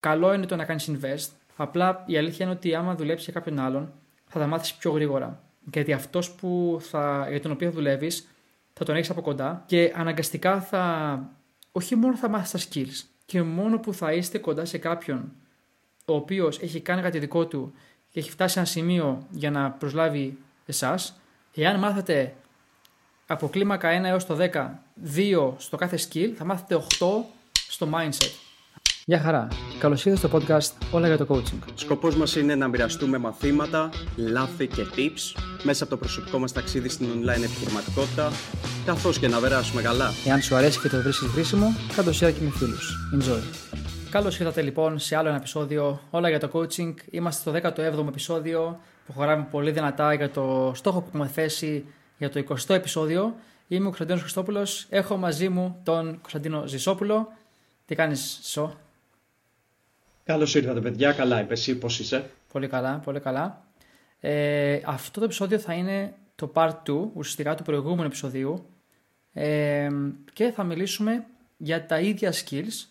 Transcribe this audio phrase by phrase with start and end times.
[0.00, 1.28] καλό είναι το να κάνεις invest.
[1.56, 3.92] Απλά η αλήθεια είναι ότι άμα δουλέψεις για κάποιον άλλον,
[4.26, 5.42] θα τα μάθεις πιο γρήγορα.
[5.72, 6.34] Γιατί αυτός
[7.28, 8.28] για τον οποίο δουλεύεις
[8.72, 11.22] θα τον έχεις από κοντά και αναγκαστικά θα.
[11.72, 15.32] Όχι μόνο θα μάθεις τα skills, και μόνο που θα είστε κοντά σε κάποιον
[16.04, 17.72] ο οποίος έχει κάνει κάτι δικό του
[18.08, 21.20] και έχει φτάσει σε ένα σημείο για να προσλάβει εσάς,
[21.54, 22.34] εάν μάθετε
[23.26, 24.70] από κλίμακα 1 έως το 10,
[25.16, 28.49] 2 στο κάθε skill, θα μάθετε 8 στο mindset.
[29.10, 29.48] Γεια χαρά.
[29.78, 31.58] Καλώς ήρθατε στο podcast Όλα για το Coaching.
[31.74, 36.88] Σκοπός μας είναι να μοιραστούμε μαθήματα, λάθη και tips μέσα από το προσωπικό μας ταξίδι
[36.88, 38.30] στην online επιχειρηματικότητα,
[38.86, 40.10] καθώς και να περάσουμε καλά.
[40.26, 42.96] Εάν σου αρέσει και το βρίσκεις χρήσιμο, κάτω share και με φίλους.
[43.14, 43.42] Enjoy.
[44.10, 46.94] Καλώς ήρθατε λοιπόν σε άλλο ένα επεισόδιο Όλα για το Coaching.
[47.10, 48.80] Είμαστε στο 17ο επεισόδιο.
[49.04, 51.84] Προχωράμε πολύ δυνατά για το στόχο που έχουμε θέσει
[52.18, 53.34] για το 20ο επεισόδιο.
[53.68, 54.86] Είμαι ο Κωνσταντίνος Χριστόπουλος.
[54.88, 57.28] Έχω μαζί μου τον Κωνσταντίνο Ζησόπουλο.
[57.86, 58.74] Τι κάνεις, Σο.
[60.30, 61.12] Καλώς ήρθατε, παιδιά.
[61.12, 63.64] Καλά, είπε εσύ, πώς είσαι; Πολύ καλά, πολύ καλά.
[64.20, 68.66] Ε, αυτό το επεισόδιο θα είναι το part 2, ουσιαστικά του προηγούμενου επεισοδίου.
[69.32, 69.88] Ε,
[70.32, 71.24] και θα μιλήσουμε
[71.56, 72.86] για τα ίδια skills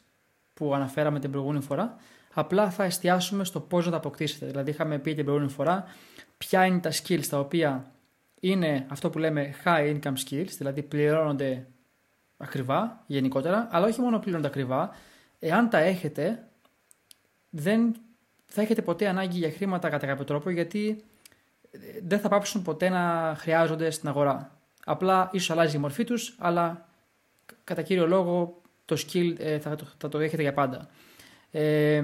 [0.53, 1.95] που αναφέραμε την προηγούμενη φορά.
[2.33, 4.45] Απλά θα εστιάσουμε στο πώς να τα αποκτήσετε.
[4.45, 5.83] Δηλαδή, είχαμε πει την προηγούμενη φορά
[6.37, 7.91] ποια είναι τα skills τα οποία
[8.39, 11.67] είναι αυτό που λέμε high income skills, δηλαδή πληρώνονται
[12.37, 14.95] ακριβά γενικότερα, αλλά όχι μόνο πληρώνονται ακριβά,
[15.39, 16.43] εάν τα έχετε
[17.49, 17.95] δεν
[18.45, 21.03] θα έχετε ποτέ ανάγκη για χρήματα κατά κάποιο τρόπο γιατί
[21.71, 24.57] ε, δεν θα πάψουν ποτέ να χρειάζονται στην αγορά.
[24.85, 26.87] Απλά ίσως αλλάζει η μορφή τους, αλλά
[27.63, 30.89] κατά κύριο λόγο το skill ε, θα, το, θα το έχετε για πάντα.
[31.51, 32.03] Ε,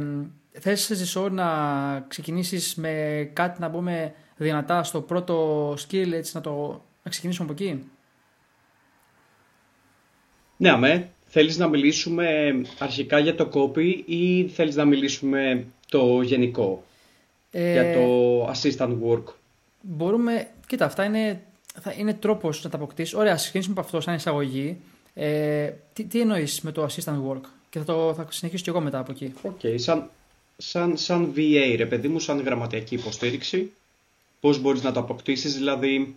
[0.52, 6.84] θες Ζησό να ξεκινήσεις με κάτι να πούμε δυνατά στο πρώτο skill έτσι να το
[7.04, 7.90] να ξεκινήσουμε από εκεί;
[10.58, 11.10] Ναι, αμέ.
[11.38, 16.84] Θέλεις να μιλήσουμε αρχικά για το copy ή θέλεις να μιλήσουμε το γενικό
[17.52, 19.24] ε, για το assistant work;
[19.82, 21.42] Μπορούμε, κοίτα αυτά είναι,
[21.82, 23.14] θα είναι τρόπος να τα αποκτήσεις.
[23.14, 24.78] Ωραία, ας ξεκινήσουμε από αυτό σαν εισαγωγή.
[25.14, 28.82] Ε, τι, τι εννοείς με το assistant work; Και θα, το, θα συνεχίσω και εγώ
[28.82, 29.34] μετά από εκεί.
[29.42, 30.10] OK, okay, σαν,
[30.58, 33.72] σαν, σαν VA ρε παιδί μου, σαν γραμματειακή υποστήριξη,
[34.40, 36.16] πώς μπορείς να το αποκτήσεις, δηλαδή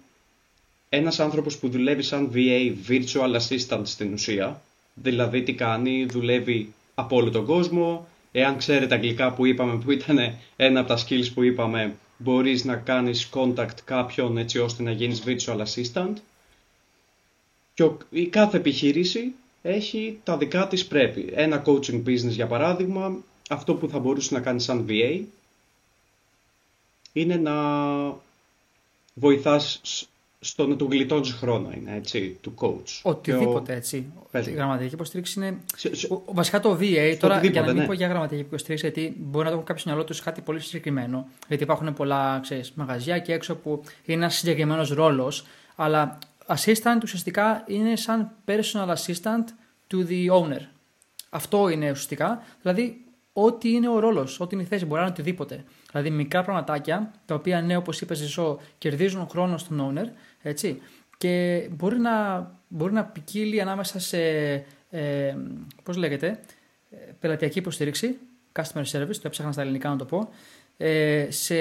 [0.88, 4.62] ένας άνθρωπος που δουλεύει σαν VA, virtual assistant στην ουσία,
[5.03, 8.09] Δηλαδή τι κάνει, δουλεύει από όλο τον κόσμο.
[8.32, 10.19] Εάν ξέρετε αγγλικά που είπαμε, που ήταν
[10.56, 15.22] ένα από τα skills που είπαμε, μπορείς να κάνεις contact κάποιον έτσι ώστε να γίνεις
[15.26, 16.12] virtual assistant.
[17.75, 21.28] Και η κάθε επιχείρηση έχει τα δικά της πρέπει.
[21.34, 23.16] Ένα coaching business για παράδειγμα,
[23.48, 25.20] αυτό που θα μπορούσε να κάνεις σαν VA
[27.12, 27.54] είναι να
[29.14, 29.81] βοηθάς
[30.41, 33.00] στο να του γλιτώνει χρόνο είναι, έτσι, του coach.
[33.03, 34.12] Οτιδήποτε, έτσι.
[34.47, 35.59] Η γραμματική υποστήριξη είναι...
[36.32, 37.87] Βασικά το VA, τώρα για να μην ναι.
[37.87, 41.28] πω για γραμματική υποστήριξη, γιατί μπορεί να το έχουν κάποιο μυαλό τους κάτι πολύ συγκεκριμένο,
[41.49, 47.65] γιατί υπάρχουν πολλά, ξέρεις, μαγαζιά και έξω που είναι ένας συγκεκριμένος ρόλος, αλλά assistant ουσιαστικά
[47.66, 49.44] είναι σαν personal assistant
[49.91, 50.60] to the owner.
[51.31, 55.10] Αυτό είναι ουσιαστικά, δηλαδή ό,τι είναι ο ρόλος, ό,τι είναι η θέση, μπορεί να είναι
[55.10, 55.65] οτιδήποτε.
[55.91, 60.06] Δηλαδή μικρά πραγματάκια, τα οποία ναι, όπως είπες, Ζησό, κερδίζουν χρόνο στον owner,
[60.43, 60.81] έτσι.
[61.19, 64.19] Και μπορεί να, μπορεί να ποικίλει ανάμεσα σε,
[64.91, 65.37] ε,
[65.82, 66.41] πώς λέγεται,
[67.21, 68.19] πελατειακή υποστήριξη,
[68.53, 70.28] customer service, το έψαχνα στα ελληνικά να το πω,
[70.76, 71.56] ε, σε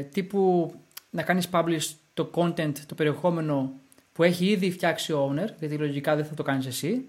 [0.00, 0.74] τύπου
[1.10, 3.72] να κάνεις publish το content, το περιεχόμενο
[4.12, 7.04] που έχει ήδη φτιάξει ο owner, γιατί λογικά δεν θα το κάνεις εσύ,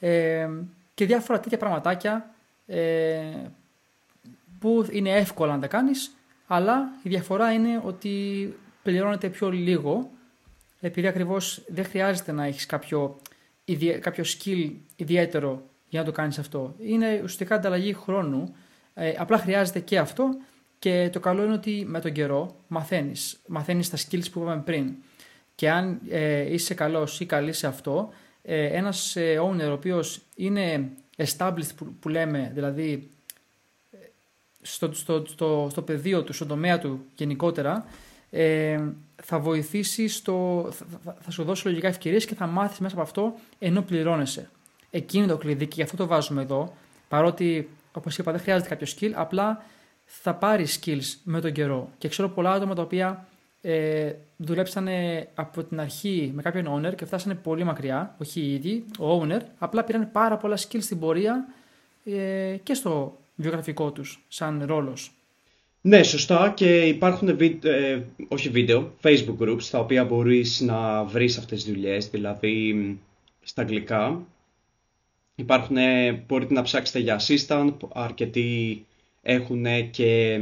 [0.00, 0.48] ε,
[0.94, 2.34] και διάφορα τέτοια πραγματάκια
[2.66, 3.20] ε,
[4.58, 10.10] που είναι εύκολα να τα κάνεις, αλλά η διαφορά είναι ότι πληρώνεται πιο λίγο
[10.80, 13.16] επειδή ακριβώς δεν χρειάζεται να έχεις κάποιο,
[14.00, 16.74] κάποιο skill ιδιαίτερο για να το κάνεις αυτό.
[16.78, 18.54] Είναι ουσιαστικά ανταλλαγή χρόνου.
[18.94, 20.28] Ε, απλά χρειάζεται και αυτό
[20.78, 23.38] και το καλό είναι ότι με τον καιρό μαθαίνεις.
[23.46, 24.94] Μαθαίνεις τα skills που είπαμε πριν.
[25.54, 28.12] Και αν ε, είσαι καλός ή καλή σε αυτό,
[28.42, 33.10] ε, ένας ε, owner ο οποίος είναι established που, που λέμε, δηλαδή
[33.90, 33.96] ε,
[34.62, 37.86] στο, στο, στο, στο πεδίο του, στον τομέα του γενικότερα,
[38.30, 38.80] ε,
[39.28, 40.68] θα βοηθήσει στο.
[41.04, 44.50] Θα, θα σου δώσει λογικά ευκαιρίες και θα μάθεις μέσα από αυτό ενώ πληρώνεσαι.
[44.90, 46.74] Εκείνη το κλειδί και γι' αυτό το βάζουμε εδώ.
[47.08, 49.64] Παρότι, όπως είπα, δεν χρειάζεται κάποιο skill, απλά
[50.04, 51.90] θα πάρεις skills με τον καιρό.
[51.98, 53.26] Και ξέρω πολλά άτομα τα οποία
[53.60, 58.84] ε, δουλέψανε από την αρχή με κάποιον owner και φτάσανε πολύ μακριά, όχι οι ίδιοι,
[58.98, 61.46] ο owner, απλά πήραν πάρα πολλά skills στην πορεία
[62.04, 65.15] ε, και στο βιογραφικό τους σαν ρόλος.
[65.86, 71.64] Ναι, σωστά και υπάρχουν ε, όχι βίντεο, facebook groups τα οποία μπορείς να βρεις αυτές
[71.64, 72.74] τις δουλειές, δηλαδή
[73.42, 74.26] στα αγγλικά.
[75.34, 75.76] Υπάρχουν,
[76.26, 78.84] μπορείτε να ψάξετε για assistant, αρκετοί
[79.22, 80.40] έχουν και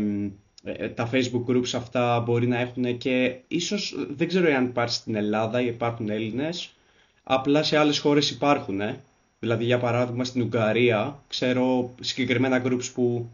[0.64, 5.14] ε, τα facebook groups αυτά μπορεί να έχουν και ίσως δεν ξέρω αν υπάρχει στην
[5.14, 6.74] Ελλάδα ή υπάρχουν Έλληνες
[7.22, 8.80] απλά σε άλλες χώρες υπάρχουν
[9.38, 13.30] δηλαδή για παράδειγμα στην Ουγγαρία ξέρω συγκεκριμένα groups που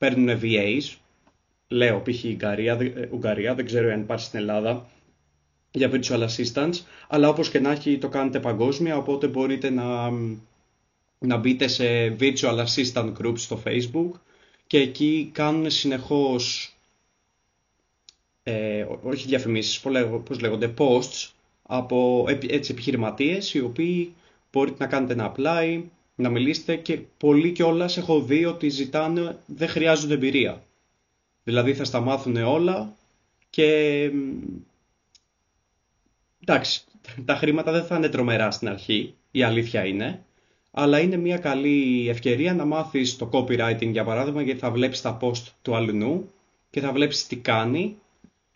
[0.00, 0.96] παίρνουν VAs
[1.68, 2.24] λέω π.χ.
[2.24, 4.88] Ουγγαρία, ε, Ουγγαρία, δεν ξέρω αν υπάρχει στην Ελλάδα
[5.70, 10.10] για virtual assistants αλλά όπως και να έχει το κάνετε παγκόσμια οπότε μπορείτε να,
[11.18, 14.10] να μπείτε σε virtual assistant groups στο facebook
[14.66, 16.74] και εκεί κάνουν συνεχώς,
[18.42, 19.80] ε, όχι διαφημίσεις,
[20.24, 21.30] πώς λέγονται, posts
[21.62, 24.14] από έτσι, επιχειρηματίες οι οποίοι
[24.52, 25.82] μπορείτε να κάνετε ένα apply,
[26.20, 30.62] να μιλήσετε και πολλοί κιόλας έχω δει ότι ζητάνε, δεν χρειάζονται εμπειρία.
[31.44, 32.96] Δηλαδή θα στα μάθουν όλα
[33.50, 34.10] και
[36.40, 36.84] εντάξει,
[37.24, 40.24] τα χρήματα δεν θα είναι τρομερά στην αρχή, η αλήθεια είναι,
[40.70, 45.18] αλλά είναι μια καλή ευκαιρία να μάθεις το copywriting για παράδειγμα γιατί θα βλέπεις τα
[45.20, 46.32] post του αλλού
[46.70, 47.96] και θα βλέπεις τι κάνει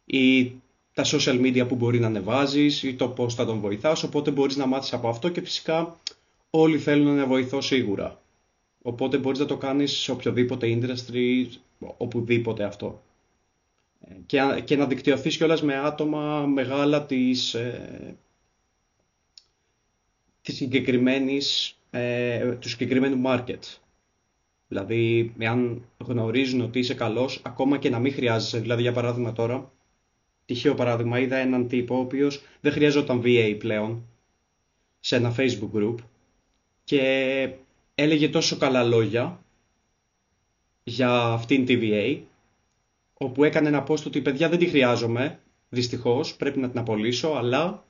[0.04, 0.52] ή
[0.94, 4.56] τα social media που μπορεί να ανεβάζεις ή το πώς θα τον βοηθάς οπότε μπορείς
[4.56, 5.98] να μάθεις από αυτό και φυσικά
[6.56, 8.22] όλοι θέλουν να βοηθώ σίγουρα
[8.82, 11.46] οπότε μπορείς να το κάνεις σε οποιοδήποτε industry
[11.78, 13.02] οπουδήποτε αυτό
[14.26, 18.16] και, και να δικτυωθείς κιόλας με άτομα μεγάλα της, ε,
[20.42, 23.78] της συγκεκριμένης ε, του συγκεκριμένου market.
[24.68, 28.58] Δηλαδή, εάν γνωρίζουν ότι είσαι καλός, ακόμα και να μην χρειάζεσαι.
[28.58, 29.72] Δηλαδή, για παράδειγμα τώρα,
[30.44, 34.06] τυχαίο παράδειγμα, είδα έναν τύπο ο οποίος δεν χρειαζόταν VA πλέον
[35.00, 35.94] σε ένα Facebook group
[36.84, 37.50] και
[37.94, 39.40] έλεγε τόσο καλά λόγια
[40.84, 42.20] για αυτήν τη VA
[43.14, 45.38] όπου έκανε ένα post ότι παιδιά δεν τη χρειάζομαι
[45.68, 47.84] δυστυχώς πρέπει να την απολύσω αλλά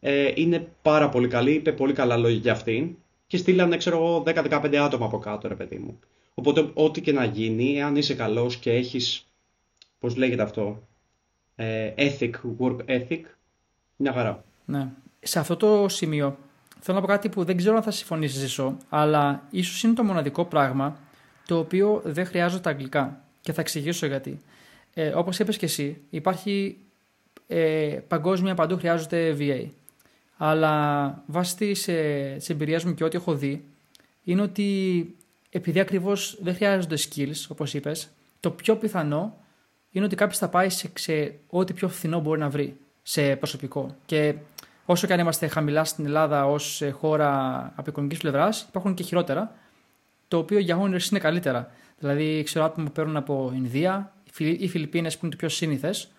[0.00, 2.96] ε, είναι πάρα πολύ καλή, είπε πολύ καλά λόγια για αυτήν
[3.26, 5.98] και στείλανε, ξέρω εγώ, 10-15 άτομα από κάτω, ρε παιδί μου.
[6.34, 9.26] Οπότε, ό,τι και να γίνει, εάν είσαι καλός και έχεις,
[9.98, 10.88] πώς λέγεται αυτό,
[11.54, 13.20] ε, ethic, work ethic,
[13.96, 14.44] μια χαρά.
[14.64, 14.88] Ναι.
[15.20, 16.38] Σε αυτό το σημείο,
[16.80, 20.02] θέλω να πω κάτι που δεν ξέρω αν θα συμφωνήσεις εσύ, αλλά ίσως είναι το
[20.02, 20.96] μοναδικό πράγμα
[21.46, 23.24] το οποίο δεν χρειάζεται τα αγγλικά.
[23.40, 24.40] Και θα εξηγήσω γιατί.
[24.94, 26.78] Ε, όπως είπες και εσύ, υπάρχει
[27.46, 29.66] ε, παγκόσμια παντού χρειάζεται VA.
[30.36, 33.64] Αλλά βάσει της ε, εμπειρίας μου και ό,τι έχω δει,
[34.22, 35.14] είναι ότι
[35.50, 38.08] επειδή ακριβώς δεν χρειάζονται skills, όπως είπες,
[38.40, 39.38] το πιο πιθανό
[39.90, 43.96] είναι ότι κάποιος θα πάει σε, ό,τι πιο φθηνό μπορεί να βρει σε προσωπικό.
[44.06, 44.34] Και
[44.90, 49.02] όσο και αν είμαστε χαμηλά στην Ελλάδα ως ε, χώρα από οικονομικής πλευράς, υπάρχουν και
[49.02, 49.54] χειρότερα,
[50.28, 51.70] το οποίο για owners είναι καλύτερα.
[51.98, 56.10] Δηλαδή, ξέρω άτομα που παίρνουν από Ινδία ή Φιλιππίνες που είναι το πιο σύνηθες.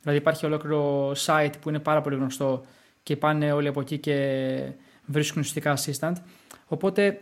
[0.00, 2.64] Δηλαδή, υπάρχει ολόκληρο site που είναι πάρα πολύ γνωστό
[3.02, 4.72] και πάνε όλοι από εκεί και
[5.06, 6.22] βρίσκουν ουσιαστικά assistant.
[6.66, 7.20] Οπότε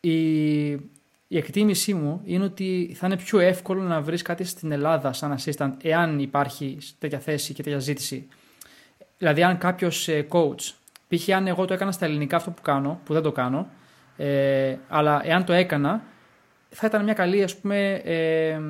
[0.00, 0.70] η,
[1.26, 5.36] η εκτίμησή μου είναι ότι θα είναι πιο εύκολο να βρεις κάτι στην Ελλάδα σαν
[5.38, 8.28] assistant εάν υπάρχει τέτοια θέση και τέτοια ζήτηση.
[9.18, 10.72] Δηλαδή αν κάποιος ε, coach,
[11.08, 11.28] π.χ.
[11.28, 13.68] αν εγώ το έκανα στα ελληνικά αυτό που κάνω, που δεν το κάνω,
[14.16, 16.02] ε, αλλά εάν το έκανα
[16.68, 18.60] θα ήταν μια καλή ας πούμε ε,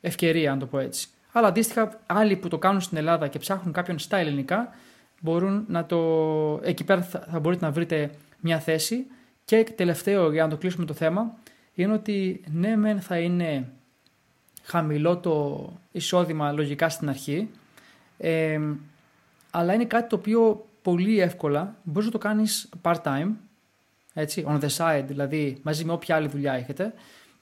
[0.00, 1.08] ευκαιρία αν το πω έτσι.
[1.32, 4.74] Αλλά αντίστοιχα άλλοι που το κάνουν στην Ελλάδα και ψάχνουν κάποιον στα ελληνικά
[5.20, 6.60] μπορούν να το...
[6.62, 9.06] Εκεί πέρα θα, μπορείτε να βρείτε μια θέση
[9.44, 11.34] και τελευταίο για να το κλείσουμε το θέμα
[11.74, 13.68] είναι ότι ναι μεν θα είναι
[14.62, 17.50] χαμηλό το εισόδημα λογικά στην αρχή
[18.18, 18.60] ε,
[19.56, 23.30] αλλά είναι κάτι το οποίο πολύ εύκολα μπορείς να το κάνεις part-time
[24.14, 26.94] έτσι, on the side, δηλαδή μαζί με όποια άλλη δουλειά έχετε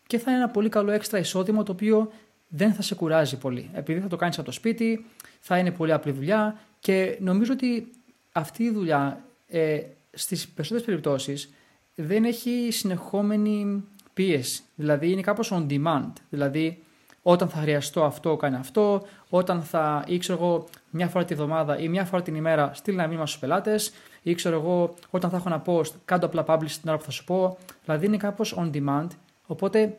[0.06, 2.12] και θα είναι ένα πολύ καλό έξτρα εισόδημα το οποίο
[2.48, 3.70] δεν θα σε κουράζει πολύ.
[3.72, 5.06] Επειδή θα το κάνεις από το σπίτι,
[5.40, 7.90] θα είναι πολύ απλή δουλειά και νομίζω ότι
[8.32, 9.80] αυτή η δουλειά ε,
[10.12, 11.54] στις περισσότερες περιπτώσεις
[11.94, 14.62] δεν έχει συνεχόμενη πίεση.
[14.74, 16.12] Δηλαδή είναι κάπως on demand.
[16.30, 16.82] Δηλαδή
[17.22, 19.06] όταν θα χρειαστώ αυτό, κάνει αυτό.
[19.28, 22.96] Όταν θα, ή ξέρω εγώ, μια φορά τη βδομάδα ή μια φορά την ημέρα στείλει
[22.96, 26.70] ένα μήνυμα στους πελάτες, ή ξέρω εγώ, όταν θα έχω ένα post, κάτω απλά publish
[26.70, 27.58] την ώρα που θα σου πω.
[27.84, 29.06] Δηλαδή είναι κάπως on demand.
[29.46, 29.96] Οπότε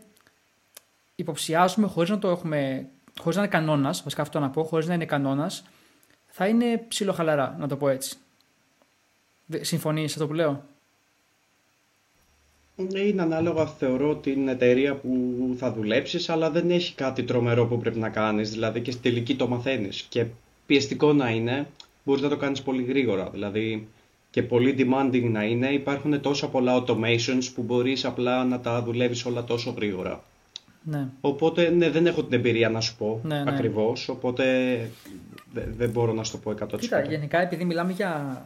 [1.15, 2.87] υποψιάζουμε χωρίς να το έχουμε,
[3.19, 5.63] χωρίς να είναι κανόνας, βασικά αυτό να πω, χωρίς να είναι κανόνας,
[6.27, 8.17] θα είναι ψιλοχαλαρά, να το πω έτσι.
[9.61, 10.63] Συμφωνείς αυτό που λέω;
[12.75, 15.09] Ναι, είναι ανάλογα θεωρώ την εταιρεία που
[15.57, 19.35] θα δουλέψεις, αλλά δεν έχει κάτι τρομερό που πρέπει να κάνεις, δηλαδή και στη τελική
[19.35, 20.05] το μαθαίνεις.
[20.09, 20.25] Και
[20.65, 21.67] πιεστικό να είναι,
[22.03, 23.87] μπορείς να το κάνεις πολύ γρήγορα, δηλαδή
[24.29, 29.25] και πολύ demanding να είναι, υπάρχουν τόσα πολλά automations που μπορείς απλά να τα δουλεύεις
[29.25, 30.23] όλα τόσο γρήγορα.
[30.83, 31.07] Ναι.
[31.21, 33.51] Οπότε ναι, δεν έχω την εμπειρία να σου πω ναι, ναι.
[33.51, 34.45] ακριβώς, οπότε
[35.53, 36.79] δεν μπορώ να σου το πω 100%.
[36.79, 38.41] Κοίτα, γενικά επειδή μιλάμε για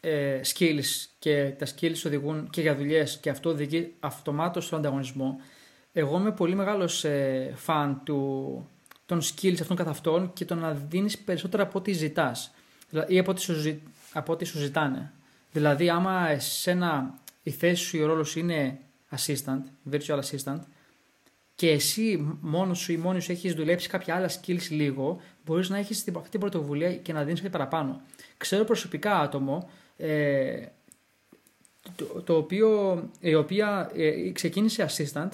[0.00, 5.40] ε, skills και τα skills οδηγούν και για δουλειές και αυτό οδηγεί αυτομάτως στον ανταγωνισμό,
[5.92, 8.68] εγώ είμαι πολύ μεγάλος ε, φαν του,
[9.10, 12.54] των skills αυτών καθ' αυτών και το να δίνεις περισσότερα από ό,τι ζητάς
[13.06, 13.80] ή από ό,τι σου,
[14.12, 15.12] από ό,τι σου ζητάνε.
[15.52, 18.78] Δηλαδή άμα εσένα η θέση σου ή ο ρόλος είναι
[19.16, 20.58] assistant, virtual assistant
[21.54, 25.78] και εσύ μόνος σου ή μόνη σου έχεις δουλέψει κάποια άλλα skills λίγο, μπορείς να
[25.78, 28.00] έχεις αυτή την πρωτοβουλία και να δίνεις κάτι παραπάνω.
[28.36, 30.66] Ξέρω προσωπικά άτομο ε,
[31.96, 35.28] το, το οποίο, η οποία ε, ξεκίνησε assistant,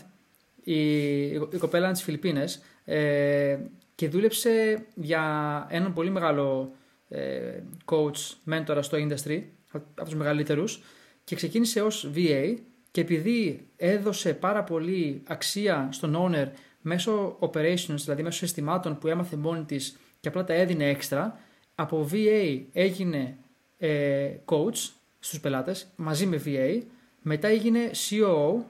[0.64, 3.58] η, η κοπέλα της Φιλιππίνες ε,
[3.94, 6.74] και δούλεψε για έναν πολύ μεγάλο
[7.08, 10.82] ε, coach, mentor στο industry, από τους μεγαλύτερους
[11.24, 12.54] και ξεκίνησε ως VA
[12.90, 16.46] και επειδή έδωσε πάρα πολύ αξία στον owner
[16.80, 21.38] μέσω operations, δηλαδή μέσω συστημάτων που έμαθε μόνη της και απλά τα έδινε έξτρα,
[21.74, 23.36] από VA έγινε
[23.78, 26.82] ε, coach στους πελάτες μαζί με VA,
[27.22, 28.62] μετά έγινε COO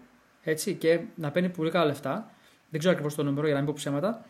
[0.42, 2.30] έτσι, και να παίρνει πολύ καλά λεφτά,
[2.76, 4.24] δεν ξέρω ακριβώς το νούμερο για να μην πω ψέματα,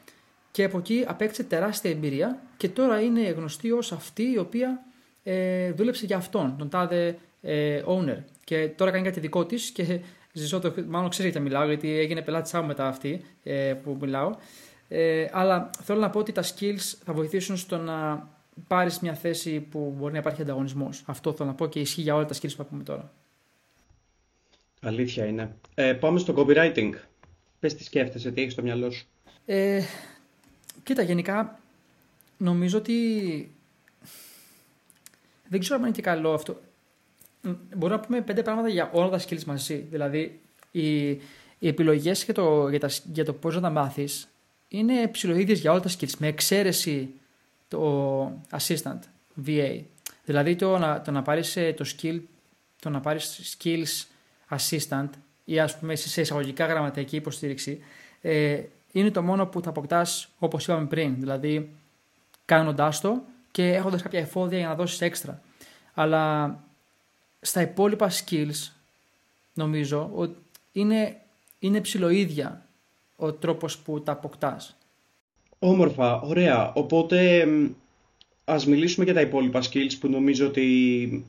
[0.50, 4.85] και από εκεί απέκτησε τεράστια εμπειρία και τώρα είναι γνωστή ως αυτή η οποία
[5.23, 8.19] ε, δούλεψε για αυτόν, τον τάδε ε, owner.
[8.45, 10.00] Και τώρα κάνει κάτι δικό της και
[10.33, 14.35] ζησό το, μάλλον ξέρει γιατί μιλάω, γιατί έγινε πελάτη μου μετά αυτή ε, που μιλάω.
[14.88, 18.29] Ε, αλλά θέλω να πω ότι τα skills θα βοηθήσουν στο να
[18.67, 21.03] πάρεις μια θέση που μπορεί να υπάρχει ανταγωνισμός.
[21.07, 23.12] Αυτό θέλω να πω και ισχύει για όλα τα skills που πούμε τώρα.
[24.83, 25.57] Αλήθεια είναι.
[25.75, 26.91] Ε, πάμε στο copywriting.
[27.61, 29.07] Πες τι σκέφτεσαι, τι έχεις στο μυαλό σου.
[29.47, 29.83] Ε,
[30.83, 31.61] κοίτα, γενικά
[32.37, 33.51] νομίζω ότι
[35.49, 36.61] δεν ξέρω αν είναι και καλό αυτό.
[37.77, 39.87] Μπορούμε να πούμε πέντε πράγματα για όλα τα skills μαζί.
[39.91, 41.09] Δηλαδή, οι,
[41.59, 44.29] οι επιλογές για το, για, για το πώς να τα μάθεις
[44.69, 47.11] είναι ψηλοείδειε για όλα τα skills, με εξαίρεση
[47.69, 48.99] το assistant,
[49.47, 49.81] VA.
[50.25, 52.21] Δηλαδή, το να, το να πάρεις ε, το skill,
[52.81, 54.05] το να πάρεις skills
[54.57, 55.09] assistant
[55.49, 57.81] ή ας πούμε σε εισαγωγικά γραμματική υποστήριξη,
[58.21, 58.62] ε,
[58.93, 61.17] είναι το μόνο που θα αποκτάς όπως είπαμε πριν.
[61.19, 61.71] Δηλαδή,
[62.45, 65.43] κάνοντάς το και έχοντας κάποια εφόδια για να δώσεις έξτρα.
[65.95, 66.55] Αλλά
[67.41, 68.73] στα υπόλοιπα skills
[69.55, 70.37] νομίζω ότι
[70.73, 71.17] είναι,
[71.59, 72.67] είναι ψηλοίδια
[73.17, 74.76] ο τρόπος που τα αποκτάς.
[75.59, 76.73] Όμορφα, ωραία.
[76.73, 77.49] Οπότε
[78.45, 81.26] ας μιλήσουμε για τα υπόλοιπα skills που νομίζω ότι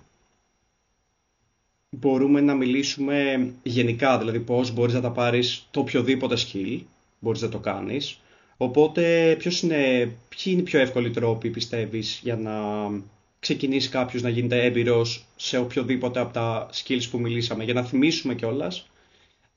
[1.89, 6.81] μπορούμε να μιλήσουμε γενικά, δηλαδή πώς μπορείς να τα πάρεις το οποιοδήποτε skill,
[7.19, 8.19] μπορείς να το κάνεις.
[8.57, 9.75] Οπότε, ποιος είναι,
[10.29, 12.53] ποιοι είναι οι πιο εύκολοι τρόποι, πιστεύεις, για να
[13.39, 17.63] ξεκινήσει κάποιος να γίνεται έμπειρος σε οποιοδήποτε από τα skills που μιλήσαμε.
[17.63, 18.89] Για να θυμίσουμε κιόλας.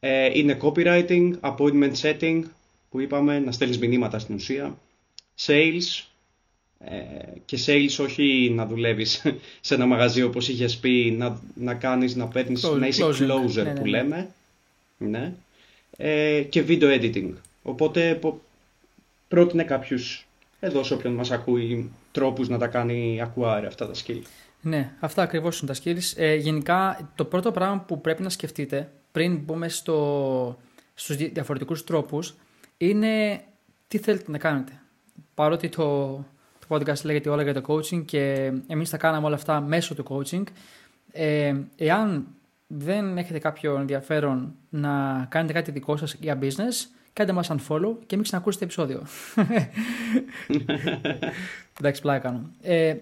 [0.01, 2.43] Ε, είναι copywriting, appointment setting,
[2.91, 4.79] που είπαμε, να στέλνεις μηνύματα στην ουσία,
[5.41, 6.10] sales, ε,
[7.45, 9.23] και sales όχι να δουλεύεις
[9.61, 13.63] σε ένα μαγαζί όπως είχες πει, να, να κάνεις, να παίρνεις, να είσαι closer ναι,
[13.63, 13.89] που ναι, ναι.
[13.89, 14.31] λέμε,
[14.99, 15.33] ναι.
[15.97, 17.33] Ε, και video editing.
[17.63, 18.21] Οπότε
[19.29, 20.27] πρότεινε κάποιους
[20.61, 24.23] εδώ σε όποιον μας ακούει τρόπους να τα κάνει acquire αυτά τα skills.
[24.61, 26.13] Ναι, αυτά ακριβώς είναι τα skills.
[26.17, 30.59] Ε, γενικά το πρώτο πράγμα που πρέπει να σκεφτείτε πριν μπούμε στο,
[30.95, 32.35] στους διαφορετικούς τρόπους
[32.77, 33.43] είναι
[33.89, 34.81] τι θέλετε να κάνετε.
[35.35, 36.25] Παρότι το, το
[36.71, 40.43] podcast λέγεται όλα για το coaching και εμείς τα κάναμε όλα αυτά μέσω του coaching,
[41.13, 42.27] ε, εάν
[42.67, 48.17] δεν έχετε κάποιο ενδιαφέρον να κάνετε κάτι δικό σας για business, κάντε μας unfollow και
[48.17, 49.03] μην ξανακούσετε επεισόδιο.
[51.79, 52.51] Εντάξει, πλάκα κάνω.
[52.63, 52.97] Ε,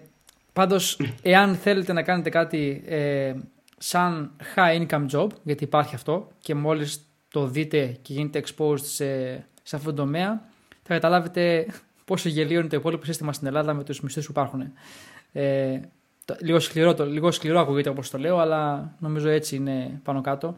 [0.53, 3.33] πάντως, εάν θέλετε να κάνετε κάτι ε,
[3.77, 9.33] σαν high income job, γιατί υπάρχει αυτό και μόλις το δείτε και γίνετε exposed σε,
[9.63, 10.41] σε αυτόν τον τομέα,
[10.83, 11.65] θα καταλάβετε
[12.09, 14.71] πόσο γελίο είναι το υπόλοιπο σύστημα στην Ελλάδα με τους μισθούς που υπάρχουν.
[15.31, 15.79] Ε,
[16.39, 20.57] λίγο, σκληρό, το, λίγο σκληρό ακούγεται όπως το λέω, αλλά νομίζω έτσι είναι πάνω κάτω.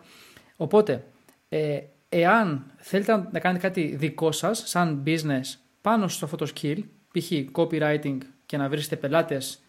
[0.58, 1.03] Οπότε,
[1.50, 1.79] ε,
[2.10, 6.77] εάν θέλετε να κάνετε κάτι δικό σας, σαν business, πάνω στο αυτό το skill,
[7.12, 7.31] π.χ.
[7.51, 9.60] copywriting και να βρίσκετε πελάτες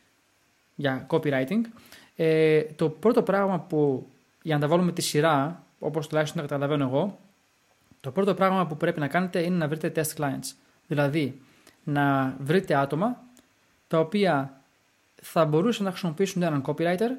[0.75, 1.61] για copywriting,
[2.17, 4.07] ε, το πρώτο πράγμα που,
[4.43, 7.19] για να τα βάλουμε τη σειρά, όπως τουλάχιστον το καταλαβαίνω εγώ,
[8.01, 10.53] το πρώτο πράγμα που πρέπει να κάνετε είναι να βρείτε test clients.
[10.87, 11.41] Δηλαδή,
[11.85, 13.23] να βρείτε άτομα
[13.89, 14.61] τα οποία
[15.23, 17.11] θα μπορούσαν να χρησιμοποιήσουν έναν copywriter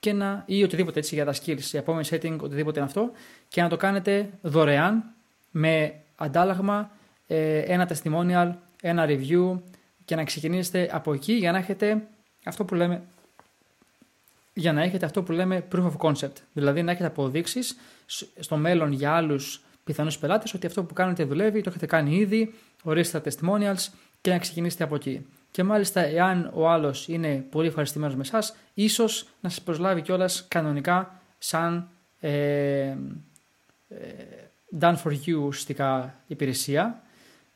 [0.00, 3.10] και να, ή οτιδήποτε έτσι για τα skills, για επόμενη setting, οτιδήποτε είναι αυτό,
[3.48, 5.04] και να το κάνετε δωρεάν
[5.50, 6.90] με αντάλλαγμα
[7.26, 9.60] ε, ένα testimonial, ένα review
[10.04, 12.06] και να ξεκινήσετε από εκεί για να έχετε
[12.44, 13.02] αυτό που λέμε
[14.52, 16.32] για να έχετε αυτό που λέμε proof of concept.
[16.52, 17.76] Δηλαδή να έχετε αποδείξεις
[18.40, 22.54] στο μέλλον για άλλους πιθανούς πελάτες ότι αυτό που κάνετε δουλεύει, το έχετε κάνει ήδη,
[22.82, 25.26] ορίστε τα testimonials και να ξεκινήσετε από εκεί.
[25.50, 30.46] Και μάλιστα, εάν ο άλλος είναι πολύ ευχαριστημένος με εσάς, ίσως να σας προσλάβει κιόλας
[30.48, 31.88] κανονικά σαν,
[32.20, 32.96] ε, ε,
[34.80, 37.02] done for you ουσιαστικά υπηρεσία.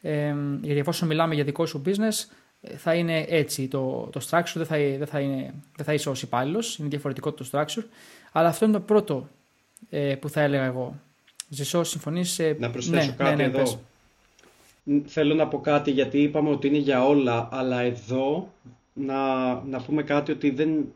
[0.00, 2.34] Ε, γιατί εφόσον μιλάμε για δικό σου business,
[2.76, 6.22] θα είναι έτσι το, το structure, δεν θα, δεν, θα είναι, δεν θα είσαι ως
[6.22, 7.84] υπάλληλος, είναι διαφορετικό το structure.
[8.32, 9.28] Αλλά αυτό είναι το πρώτο
[9.90, 11.00] ε, που θα έλεγα εγώ.
[11.54, 12.38] Ζησό, συμφωνείς.
[12.38, 13.80] Ε, να προσθέσω ναι, κάτι ναι, ναι, εδώ.
[15.06, 18.52] Θέλω να πω κάτι γιατί είπαμε ότι είναι για όλα, αλλά εδώ
[18.92, 20.92] να, να πούμε κάτι ότι δεν...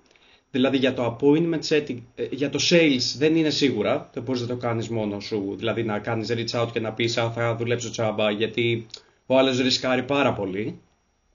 [0.51, 4.47] Δηλαδή για το appointment setting, ε, για το sales δεν είναι σίγουρα, δεν μπορείς να
[4.47, 7.91] το κάνεις μόνος σου, δηλαδή να κάνεις reach out και να πεις «Α, θα δουλέψω
[7.91, 8.87] τσάμπα» γιατί
[9.27, 10.79] ο άλλος ρισκάρει πάρα πολύ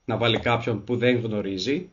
[0.05, 1.89] να βάλει κάποιον που δεν γνωρίζει.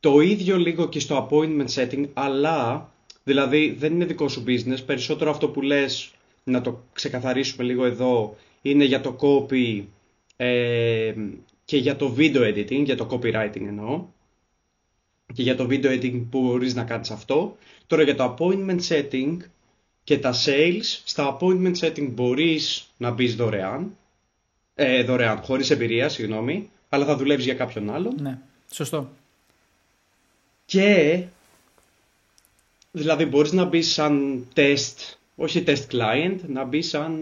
[0.00, 2.90] Το ίδιο λίγο και στο appointment setting, αλλά
[3.24, 6.12] δηλαδή δεν είναι δικό σου business, περισσότερο αυτό που λες,
[6.50, 9.84] να το ξεκαθαρίσουμε λίγο εδώ, είναι για το copy
[10.36, 11.14] ε,
[11.64, 14.04] και για το video editing, για το copywriting εννοώ,
[15.32, 17.56] και για το video editing που μπορείς να κάνεις αυτό.
[17.86, 19.36] Τώρα για το appointment setting
[20.04, 23.96] και τα sales, στα appointment setting μπορείς να μπεις δωρεάν,
[24.74, 28.14] ε, δωρεάν, χωρίς εμπειρία, συγγνώμη, αλλά θα δουλεύεις για κάποιον άλλον.
[28.20, 28.38] Ναι,
[28.70, 29.10] σωστό.
[30.64, 31.22] Και,
[32.92, 37.12] δηλαδή μπορείς να μπεις σαν test, όχι test client, να μπει σαν,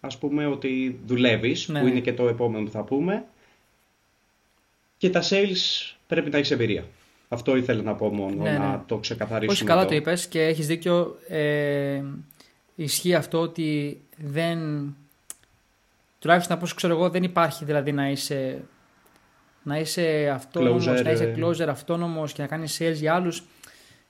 [0.00, 1.90] ας πούμε, ότι δουλεύεις, ναι, που ναι.
[1.90, 3.24] είναι και το επόμενο που θα πούμε.
[4.98, 6.84] Και τα sales πρέπει να έχεις εμπειρία.
[7.28, 8.80] Αυτό ήθελα να πω μόνο, ναι, να ναι.
[8.86, 9.52] το ξεκαθαρίσουμε.
[9.52, 11.18] Όχι καλά το είπες και έχεις δίκιο.
[11.28, 12.02] Ε,
[12.74, 14.58] ισχύει αυτό ότι δεν...
[16.18, 18.64] Τουλάχιστον από όσο ξέρω εγώ δεν υπάρχει δηλαδή να είσαι
[19.62, 21.34] να είσαι αυτόνομος, να είσαι ε.
[21.38, 23.42] closer αυτόνομος και να κάνεις sales για άλλους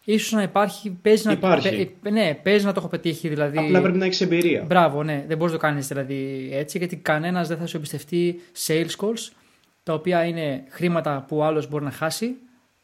[0.05, 1.97] ίσως να υπάρχει, παίζει υπάρχει.
[2.03, 3.59] να, ναι, παίζει να το έχω πετύχει δηλαδή.
[3.59, 4.65] Απλά πρέπει να έχεις εμπειρία.
[4.67, 8.41] Μπράβο, ναι, δεν μπορείς να το κάνεις δηλαδή έτσι γιατί κανένας δεν θα σου εμπιστευτεί
[8.67, 9.33] sales calls
[9.83, 12.35] τα οποία είναι χρήματα που ο άλλος μπορεί να χάσει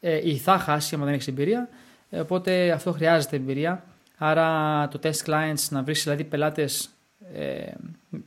[0.01, 1.69] ε, ή θα χάσει άμα δεν έχεις εμπειρία
[2.11, 3.85] οπότε αυτό χρειάζεται εμπειρία
[4.19, 6.91] άρα το test clients να βρεις δηλαδή πελάτες
[7.35, 7.73] ε,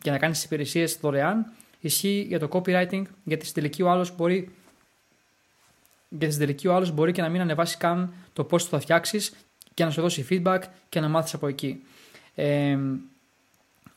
[0.02, 1.46] και να κάνεις υπηρεσίες δωρεάν
[1.80, 4.50] ισχύει για το copywriting, γιατί στην τελική ο άλλος μπορεί
[6.18, 8.80] γιατί στην τελική ο άλλος μπορεί και να μην ανεβάσει καν το πώς το θα
[8.80, 9.34] φτιάξεις
[9.74, 11.84] και να σου δώσει feedback και να μάθεις από εκεί.
[12.36, 12.78] Ε,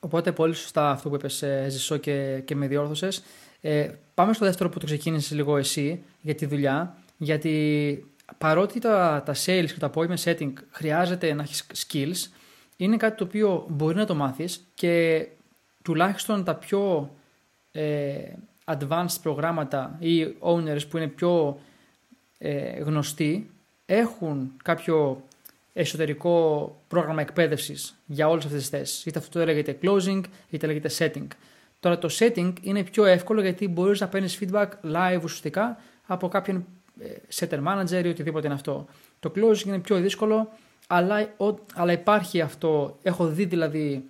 [0.00, 3.22] οπότε πολύ σωστά αυτό που είπες ε, Ζησό και, και με διόρθωσες.
[3.60, 8.06] Ε, πάμε στο δεύτερο που το ξεκίνησες λίγο εσύ για τη δουλειά, γιατί
[8.38, 12.30] παρότι τα, τα sales και το appointment setting χρειάζεται να έχεις skills,
[12.76, 15.26] είναι κάτι το οποίο μπορεί να το μάθεις και
[15.82, 17.10] τουλάχιστον τα πιο
[17.72, 18.14] ε,
[18.64, 21.58] advanced προγράμματα ή owners που είναι πιο
[22.38, 23.50] ε, γνωστοί
[23.86, 25.22] έχουν κάποιο
[25.72, 29.06] εσωτερικό πρόγραμμα εκπαίδευσης για όλες αυτές τις θέσεις.
[29.06, 30.20] Είτε αυτό λέγεται closing
[30.50, 31.26] είτε λέγεται setting.
[31.80, 36.66] Τώρα το setting είναι πιο εύκολο γιατί μπορείς να παίρνεις feedback live ουσιαστικά από κάποιον
[37.00, 38.86] ε, setter manager ή οτιδήποτε είναι αυτό.
[39.20, 40.48] Το closing είναι πιο δύσκολο
[40.86, 41.34] αλλά,
[41.74, 44.04] αλλά υπάρχει αυτό, έχω δει δηλαδή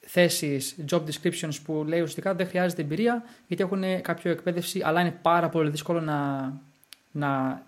[0.00, 5.18] θέσεις, job descriptions που λέει ουσιαστικά δεν χρειάζεται εμπειρία γιατί έχουν κάποιο εκπαίδευση, αλλά είναι
[5.22, 6.52] πάρα πολύ δύσκολο να,
[7.10, 7.62] να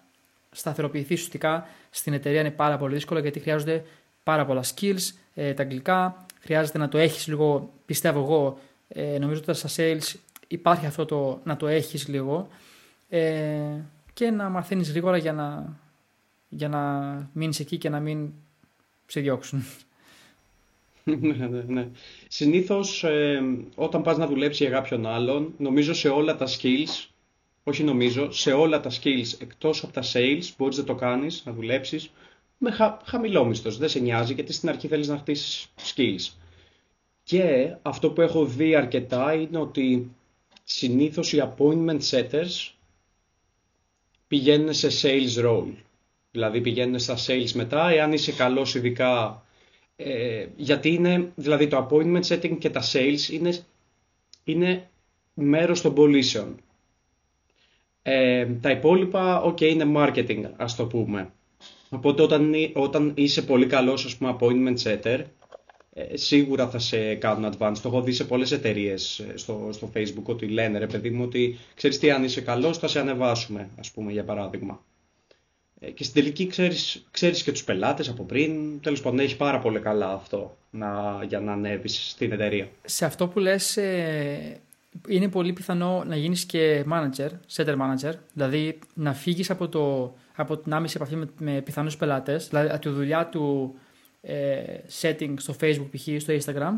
[0.55, 2.41] σταθεροποιηθεί ουσιαστικά στην εταιρεία.
[2.41, 3.85] Είναι πάρα πολύ δύσκολο γιατί χρειάζονται
[4.23, 6.27] πάρα πολλά skills, ε, τα αγγλικά.
[6.41, 11.41] Χρειάζεται να το έχεις λίγο, πιστεύω εγώ, ε, νομίζω ότι στα sales υπάρχει αυτό το
[11.45, 12.49] να το έχεις λίγο
[13.09, 13.81] ε,
[14.13, 15.77] και να μαθαίνεις γρήγορα για να,
[16.49, 16.81] για να
[17.33, 18.33] μείνεις εκεί και να μην
[19.07, 19.65] σε διώξουν.
[21.05, 21.89] ναι, ναι, ναι.
[22.29, 23.41] Συνήθως ε,
[23.75, 27.07] όταν πας να δουλέψεις για κάποιον άλλον, νομίζω σε όλα τα skills,
[27.65, 31.53] όχι νομίζω, σε όλα τα skills εκτός από τα sales μπορείς να το κάνεις, να
[31.53, 32.11] δουλέψεις
[32.59, 36.33] με χα, χαμηλόμιστος, δεν σε νοιάζει γιατί στην αρχή θέλεις να χτίσεις skills.
[37.23, 40.11] Και αυτό που έχω δει αρκετά είναι ότι
[40.65, 42.73] συνήθως οι appointment setters
[44.29, 45.75] πηγαίνουν σε sales role.
[46.31, 49.43] Δηλαδή πηγαίνουν στα sales μετά, εάν είσαι καλός ειδικά
[49.97, 53.59] ε, γιατί είναι, δηλαδή το appointment setting και τα sales είναι,
[54.45, 54.89] είναι
[55.35, 56.57] μέρος των πωλήσεων.
[58.07, 61.31] Ε, τα υπόλοιπα, ok, είναι marketing, ας το πούμε.
[61.89, 65.23] Οπότε όταν, όταν είσαι πολύ καλός, ας πούμε, appointment setter,
[65.93, 67.79] ε, σίγουρα θα σε κάνουν advance.
[67.83, 71.25] Το έχω δει σε πολλές εταιρείες ε, στο, στο facebook ότι λένε, ρε παιδί μου,
[71.25, 74.85] ότι ξέρεις τι, αν είσαι καλός θα σε ανεβάσουμε, ας πούμε, για παράδειγμα.
[75.81, 78.81] Ε, και στην τελική ξέρεις, ξέρεις και τους πελάτες από πριν.
[78.81, 82.69] Τέλος πάντων έχει πάρα πολύ καλά αυτό να, για να ανέβεις στην εταιρεία.
[82.85, 84.61] Σε αυτό που λες ε,
[85.09, 90.57] είναι πολύ πιθανό να γίνεις και manager, setter manager, δηλαδή να φύγεις από, το, από
[90.57, 93.75] την άμεση επαφή με, με πιθανούς πελάτες, δηλαδή από τη δουλειά του
[94.21, 94.63] ε,
[95.01, 96.23] setting στο facebook π.χ.
[96.23, 96.73] στο instagram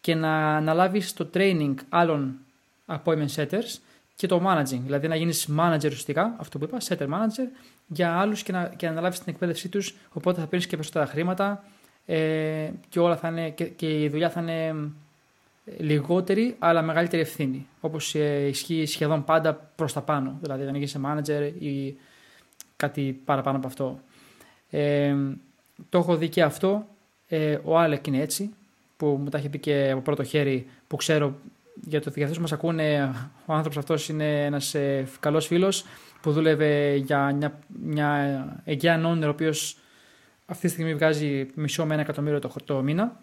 [0.00, 2.38] και να αναλάβεις το training άλλων
[2.86, 3.78] appointment setters
[4.14, 7.48] και το managing, δηλαδή να γίνεις manager ουσιαστικά, αυτό που είπα, setter manager
[7.86, 9.94] για άλλους και να, και να αναλάβεις την εκπαίδευσή τους.
[10.12, 11.64] Οπότε θα παίρνεις και περισσότερα χρήματα
[12.06, 14.74] ε, και, όλα θα είναι, και, και η δουλειά θα είναι
[15.64, 17.66] λιγότερη αλλά μεγαλύτερη ευθύνη.
[17.80, 20.38] Όπως ε, ισχύει σχεδόν πάντα προς τα πάνω.
[20.40, 21.96] Δηλαδή, δεν είσαι manager ή
[22.76, 24.00] κάτι παραπάνω από αυτό.
[24.70, 25.14] Ε,
[25.88, 26.86] το έχω δει και αυτό.
[27.26, 28.50] Ε, ο Άλεκ είναι έτσι,
[28.96, 31.34] που μου τα έχει πει και από πρώτο χέρι, που ξέρω
[31.84, 33.14] για το για που μας ακούνε,
[33.46, 35.84] ο άνθρωπος αυτός είναι ένας ε, καλός φίλος
[36.20, 39.78] που δούλευε για μια, μια Aegean owner, ο οποίος
[40.46, 43.20] αυτή τη στιγμή βγάζει μισό με ένα εκατομμύριο το, το μήνα.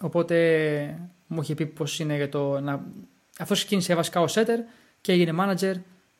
[0.00, 2.84] Οπότε μου είχε πει πώς είναι για το να...
[3.38, 4.58] Αυτός ξεκίνησε βασικά ως setter
[5.00, 5.74] και έγινε manager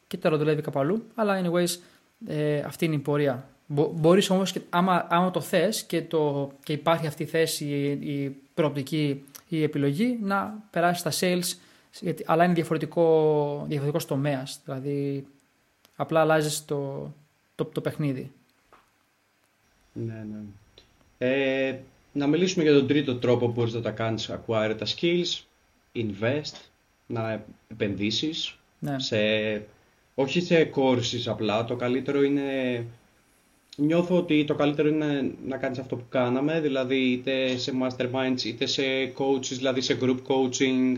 [0.06, 1.04] και τώρα δουλεύει κάπου αλλού.
[1.14, 1.78] Αλλά anyways,
[2.26, 3.48] ε, αυτή είναι η πορεία.
[3.66, 7.90] Μπο, μπορείς όμως, άμα, άμα το θες και, το, και υπάρχει αυτή η θέση, η,
[8.12, 11.58] η προοπτική, η επιλογή, να περάσεις στα sales,
[12.00, 14.60] γιατί, αλλά είναι διαφορετικό, διαφορετικός τομέας.
[14.64, 15.26] Δηλαδή,
[15.96, 17.12] απλά αλλάζεις το,
[17.54, 18.30] το, το παιχνίδι.
[19.92, 20.38] Ναι, ναι.
[21.18, 21.78] Ε,
[22.12, 25.40] να μιλήσουμε για τον τρίτο τρόπο που μπορείς να τα κάνεις acquire τα skills,
[25.94, 26.54] invest,
[27.06, 28.98] να επενδύσεις, ναι.
[28.98, 29.16] σε,
[30.14, 32.84] όχι σε courses απλά, το καλύτερο είναι,
[33.76, 38.66] νιώθω ότι το καλύτερο είναι να κάνεις αυτό που κάναμε, δηλαδή είτε σε masterminds, είτε
[38.66, 38.82] σε
[39.16, 40.96] coaches, δηλαδή σε group coaching,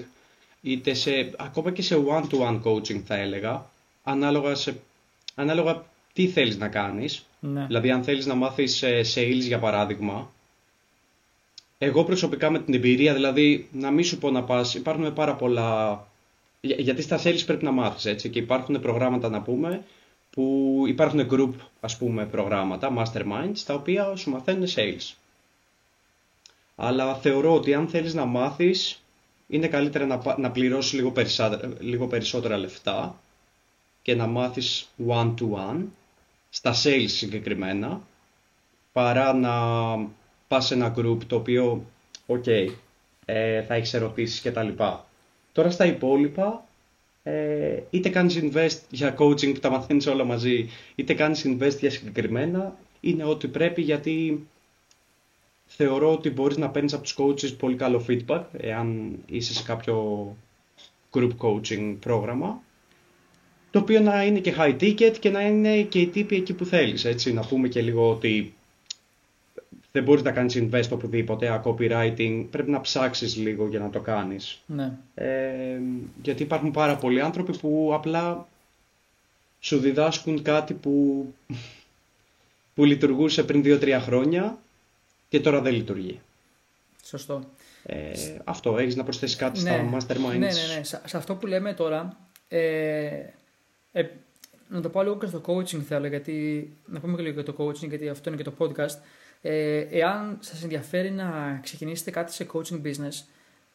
[0.63, 3.71] είτε σε, ακόμα και σε one-to-one coaching θα έλεγα,
[4.03, 4.77] ανάλογα, σε,
[5.35, 7.27] ανάλογα τι θέλεις να κάνεις.
[7.41, 7.67] Ναι.
[7.67, 10.33] Δηλαδή αν θέλεις να μάθεις ε, sales για παράδειγμα,
[11.85, 16.07] εγώ προσωπικά με την εμπειρία, δηλαδή να μην σου πω να πας, υπάρχουν πάρα πολλά...
[16.61, 19.85] γιατί στα sales πρέπει να μάθεις έτσι και υπάρχουν προγράμματα να πούμε
[20.31, 25.15] που υπάρχουν group ας πούμε προγράμματα, masterminds, τα οποία σου μαθαίνουν sales.
[26.77, 29.03] Αλλά θεωρώ ότι αν θέλεις να μάθεις
[29.49, 31.13] είναι καλύτερα να, να πληρώσεις λίγο,
[31.79, 33.21] λίγο περισσότερα λεφτά
[34.03, 35.85] και να μάθεις one-to-one
[36.51, 38.01] στα sales συγκεκριμένα,
[38.93, 39.51] παρά να
[40.53, 41.85] πας σε ένα group το οποίο,
[42.27, 42.67] ok,
[43.25, 45.07] ε, θα έχεις ερωτήσεις και τα λοιπά.
[45.53, 46.65] Τώρα στα υπόλοιπα,
[47.23, 51.91] ε, είτε κάνεις invest για coaching που τα μαθαίνεις όλα μαζί, είτε κάνεις invest για
[51.91, 54.47] συγκεκριμένα, είναι ό,τι πρέπει γιατί
[55.67, 60.37] θεωρώ ότι μπορείς να παίρνεις από τους coaches πολύ καλό feedback, εάν είσαι σε κάποιο
[61.13, 62.63] group coaching πρόγραμμα
[63.71, 66.65] το οποίο να είναι και high ticket και να είναι και οι τύποι εκεί που
[66.65, 67.05] θέλεις.
[67.05, 68.55] Έτσι, να πούμε και λίγο ότι
[69.93, 74.63] δεν μπορείς να κάνεις invest οπουδήποτε, copywriting, πρέπει να ψάξεις λίγο για να το κάνεις.
[74.67, 74.93] Ναι.
[75.15, 75.79] Ε,
[76.23, 78.49] γιατί υπάρχουν πάρα πολλοί άνθρωποι που απλά
[79.61, 81.27] σου διδάσκουν κάτι που,
[82.75, 84.59] που λειτουργούσε πριν 2-3 χρόνια
[85.29, 86.21] και τώρα δεν λειτουργεί.
[87.05, 87.45] Σωστό.
[87.87, 88.13] Ε,
[88.45, 89.71] αυτό, έχεις να προσθέσεις κάτι ναι.
[89.71, 90.29] στα masterminds.
[90.29, 90.83] Ναι, ναι, ναι.
[90.83, 92.17] Σε αυτό που λέμε τώρα,
[92.49, 93.25] ε,
[93.93, 94.07] ε,
[94.69, 97.55] να το πάω λίγο και στο coaching θέλω, γιατί να πούμε και λίγο για το
[97.59, 98.97] coaching, γιατί αυτό είναι και το podcast.
[99.43, 103.25] Ε, εάν σας ενδιαφέρει να ξεκινήσετε κάτι σε coaching business,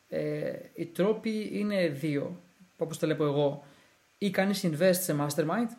[0.10, 2.42] ε, οι τρόποι είναι δύο,
[2.78, 3.64] όπως τα λέω εγώ.
[4.18, 5.70] Ή κάνεις invest σε mastermind,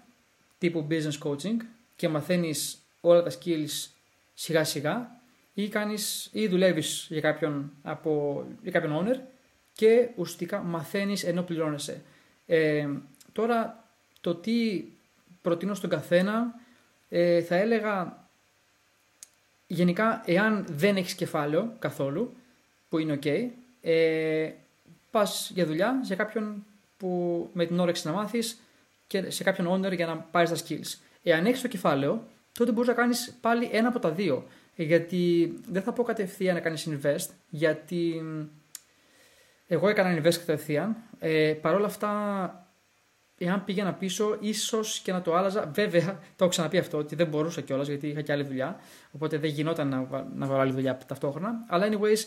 [0.59, 1.57] τύπου business coaching,
[1.97, 3.89] και μαθαίνεις όλα τα skills
[4.35, 5.21] σιγά σιγά,
[5.55, 9.17] ή, κάνεις, ή δουλεύεις για κάποιον, από, για κάποιον owner
[9.73, 12.03] και ουσιαστικά μαθαίνεις ενώ πληρώνεσαι.
[12.47, 12.89] Ε,
[13.33, 13.85] τώρα
[14.21, 14.85] το τι
[15.43, 16.55] προτείνω στον καθένα
[17.09, 18.28] ε, θα έλεγα
[19.69, 22.37] γενικά εάν δεν έχεις κεφάλαιο καθόλου
[22.89, 23.49] που είναι ok
[23.81, 24.51] ε,
[25.11, 26.65] πας για δουλειά σε κάποιον
[26.97, 28.61] που με την όρεξη να μάθεις
[29.07, 30.99] και σε κάποιον owner για να πάρεις τα skills.
[31.23, 35.83] Εάν έχεις το κεφάλαιο τότε μπορείς να κάνεις πάλι ένα από τα δύο γιατί δεν
[35.83, 38.23] θα πω κατευθείαν να κάνεις invest γιατί
[39.67, 42.68] εγώ έκανα invest κατευθείαν ε, παρόλα αυτά
[43.39, 45.71] εάν πήγαινα πίσω, ίσως και να το άλλαζα.
[45.75, 48.81] Βέβαια, το έχω ξαναπεί αυτό, ότι δεν μπορούσα κιόλας γιατί είχα και άλλη δουλειά.
[49.13, 51.65] Οπότε δεν γινόταν να, να βάλω άλλη δουλειά ταυτόχρονα.
[51.69, 52.27] Αλλά, anyways,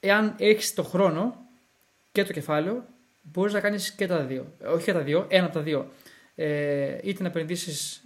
[0.00, 1.36] εάν έχεις το χρόνο
[2.12, 2.84] και το κεφάλαιο,
[3.22, 4.52] μπορείς να κάνεις και τα δύο.
[4.66, 5.90] Όχι και τα δύο, ένα από τα δύο.
[6.34, 8.04] Ε, είτε να επενδύσεις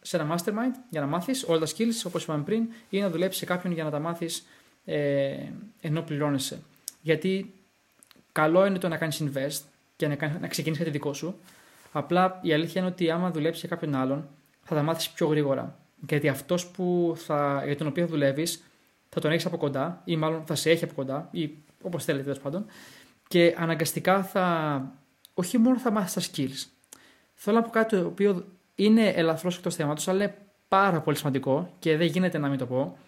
[0.00, 3.38] σε ένα mastermind για να μάθεις όλα τα skills, όπως είπαμε πριν, ή να δουλέψεις
[3.38, 4.46] σε κάποιον για να τα μάθεις
[4.84, 5.36] ε,
[5.80, 6.62] ενώ πληρώνεσαι.
[7.00, 7.54] Γιατί
[8.32, 9.60] καλό είναι το να κάνεις invest,
[9.96, 11.38] και να, να ξεκινήσει κάτι δικό σου.
[11.92, 14.28] Απλά η αλήθεια είναι ότι άμα δουλέψεις για κάποιον άλλον,
[14.62, 15.78] θα τα μάθεις πιο γρήγορα.
[16.08, 16.70] Γιατί αυτός
[17.64, 18.64] για τον οποίο δουλεύεις
[19.08, 21.50] θα τον έχεις από κοντά, ή μάλλον θα σε έχει από κοντά, ή
[21.82, 22.66] όπως θέλετε τέλος πάντων,
[23.28, 24.80] και αναγκαστικά θα.
[25.34, 26.68] Όχι μόνο θα μάθεις τα skills.
[27.34, 30.34] Θέλω να πω κάτι το οποίο είναι ελαφρώς εκτός θέματος, αλλά είναι
[30.68, 32.98] πάρα πολύ σημαντικό και δεν γίνεται να μην το πω.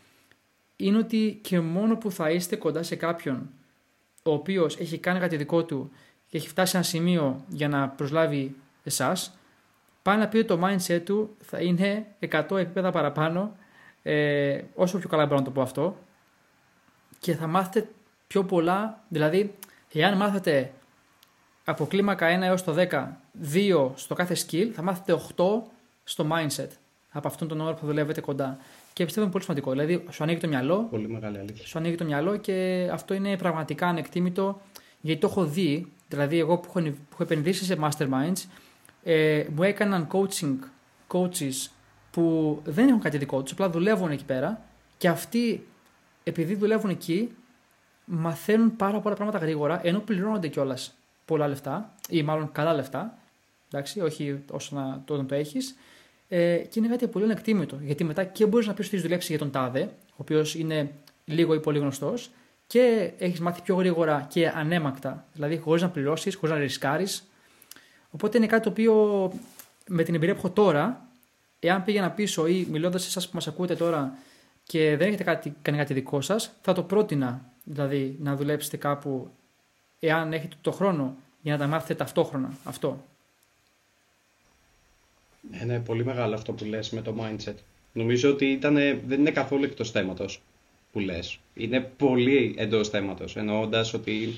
[0.76, 3.50] Είναι ότι και μόνο που θα είστε κοντά σε κάποιον
[4.22, 5.90] ο οποίος έχει κάνει κάτι δικό του
[6.28, 9.38] και έχει φτάσει σε ένα σημείο για να προσλάβει εσάς,
[10.02, 13.56] πάει να πει ότι το mindset του θα είναι 100 επίπεδα παραπάνω,
[14.02, 15.96] ε, όσο πιο καλά μπορώ να το πω αυτό,
[17.18, 17.88] και θα μάθετε
[18.26, 19.54] πιο πολλά, δηλαδή
[19.92, 20.72] Εάν μάθετε
[21.64, 23.06] από κλίμακα 1 έως το 10,
[23.52, 25.44] 2 στο κάθε skill, θα μάθετε 8
[26.04, 26.68] στο mindset
[27.10, 28.58] από αυτόν τον όρο που δουλεύετε κοντά.
[28.92, 29.70] Και πιστεύω είναι πολύ σημαντικό.
[29.70, 30.86] Δηλαδή, σου ανοίγει το μυαλό.
[30.90, 31.66] Πολύ μεγάλη αλήθεια.
[31.66, 34.60] Σου ανοίγει το μυαλό και αυτό είναι πραγματικά ανεκτήμητο
[35.00, 35.92] γιατί το έχω δει.
[36.08, 38.44] Δηλαδή, εγώ που έχω, που έχω επενδύσει σε masterminds,
[39.02, 40.56] ε, μου έκαναν coaching
[41.08, 41.70] coaches
[42.10, 44.64] που δεν έχουν κάτι δικό τους, απλά δουλεύουν εκεί πέρα
[44.96, 45.66] και αυτοί,
[46.24, 47.32] επειδή δουλεύουν εκεί,
[48.04, 50.94] μαθαίνουν πάρα πολλά πράγματα γρήγορα, ενώ πληρώνονται κιόλας
[51.24, 53.18] πολλά λεφτά, ή μάλλον καλά λεφτά.
[53.70, 55.76] Εντάξει, όχι όσο να το, το έχεις.
[56.28, 57.78] Ε, και είναι κάτι πολύ ανεκτήμητο.
[57.82, 60.92] Γιατί μετά και μπορείς να πεις ότι έχεις δουλέψει για τον Τάδε, ο οποίος είναι
[61.24, 62.30] λίγο ή πολύ γνωστός,
[62.68, 65.26] και έχεις μάθει πιο γρήγορα και ανέμακτα.
[65.32, 67.28] Δηλαδή, χωρίς να πληρώσεις, χωρίς να ρισκάρεις.
[68.10, 69.32] Οπότε είναι κάτι το οποίο
[69.88, 71.08] με την εμπειρία που έχω τώρα,
[71.58, 74.18] εάν πήγαινα πίσω ή μιλώντας σε εσάς που μας ακούτε τώρα
[74.64, 79.30] και δεν έχετε κάτι, κάνει κάτι δικό σας, θα το πρότεινα δηλαδή να δουλέψετε κάπου
[80.00, 83.04] εάν έχετε το χρόνο για να τα μάθετε ταυτόχρονα αυτό.
[85.50, 87.54] Ναι, ναι, πολύ μεγάλο αυτό που λες με το mindset.
[87.92, 88.74] Νομίζω ότι ήταν,
[89.06, 90.42] δεν είναι καθόλου εκτός θέματος
[90.92, 91.38] που λες.
[91.54, 94.34] Είναι πολύ εντός θέματος, εννοώντας ότι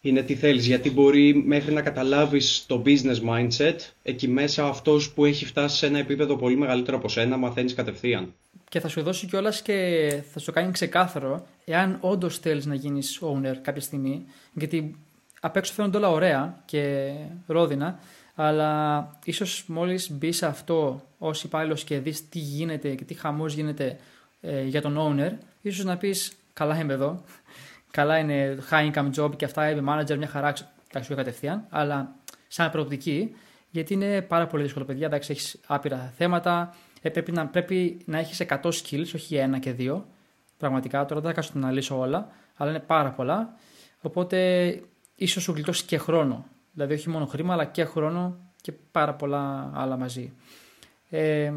[0.00, 5.24] είναι τι θέλεις, γιατί μπορεί μέχρι να καταλάβεις το business mindset, εκεί μέσα αυτός που
[5.24, 8.34] έχει φτάσει σε ένα επίπεδο πολύ μεγαλύτερο από σένα, μαθαίνεις κατευθείαν.
[8.68, 13.20] Και θα σου δώσει κιόλας και θα σου κάνει ξεκάθαρο εάν όντως θέλεις να γίνεις
[13.22, 14.24] owner κάποια στιγμή.
[14.52, 14.96] Γιατί
[15.40, 17.12] απ' έξω φαίνονται όλα ωραία και
[17.46, 17.98] ρόδινα,
[18.34, 23.54] αλλά ίσως μόλις μπεις σε αυτό ως υπάλληλος και δεις τι γίνεται και τι χαμός
[23.54, 23.98] γίνεται
[24.46, 27.22] ε, για τον owner, ίσως να πεις καλά είμαι εδώ.
[27.90, 30.52] Καλά είναι high income job και αυτά, είμαι manager, μια χαρά,
[30.90, 32.14] εντάξει, κατευθείαν, αλλά
[32.48, 33.34] σαν προοπτική,
[33.70, 35.06] γιατί είναι πάρα πολύ δύσκολο, παιδιά.
[35.06, 39.72] Εντάξει, έχεις άπειρα θέματα, ε, πρέπει, να, πρέπει να έχεις 100 skills, όχι ένα και
[39.72, 40.06] δύο.
[40.58, 43.54] Πραγματικά, τώρα δεν θα κάτσω να αναλύσω όλα, αλλά είναι πάρα πολλά.
[44.00, 44.80] Οπότε,
[45.14, 46.46] ίσως σου γλιτώσει και χρόνο.
[46.72, 50.32] Δηλαδή, όχι μόνο χρήμα, αλλά και χρόνο και πάρα πολλά άλλα μαζί.
[51.10, 51.52] Ε,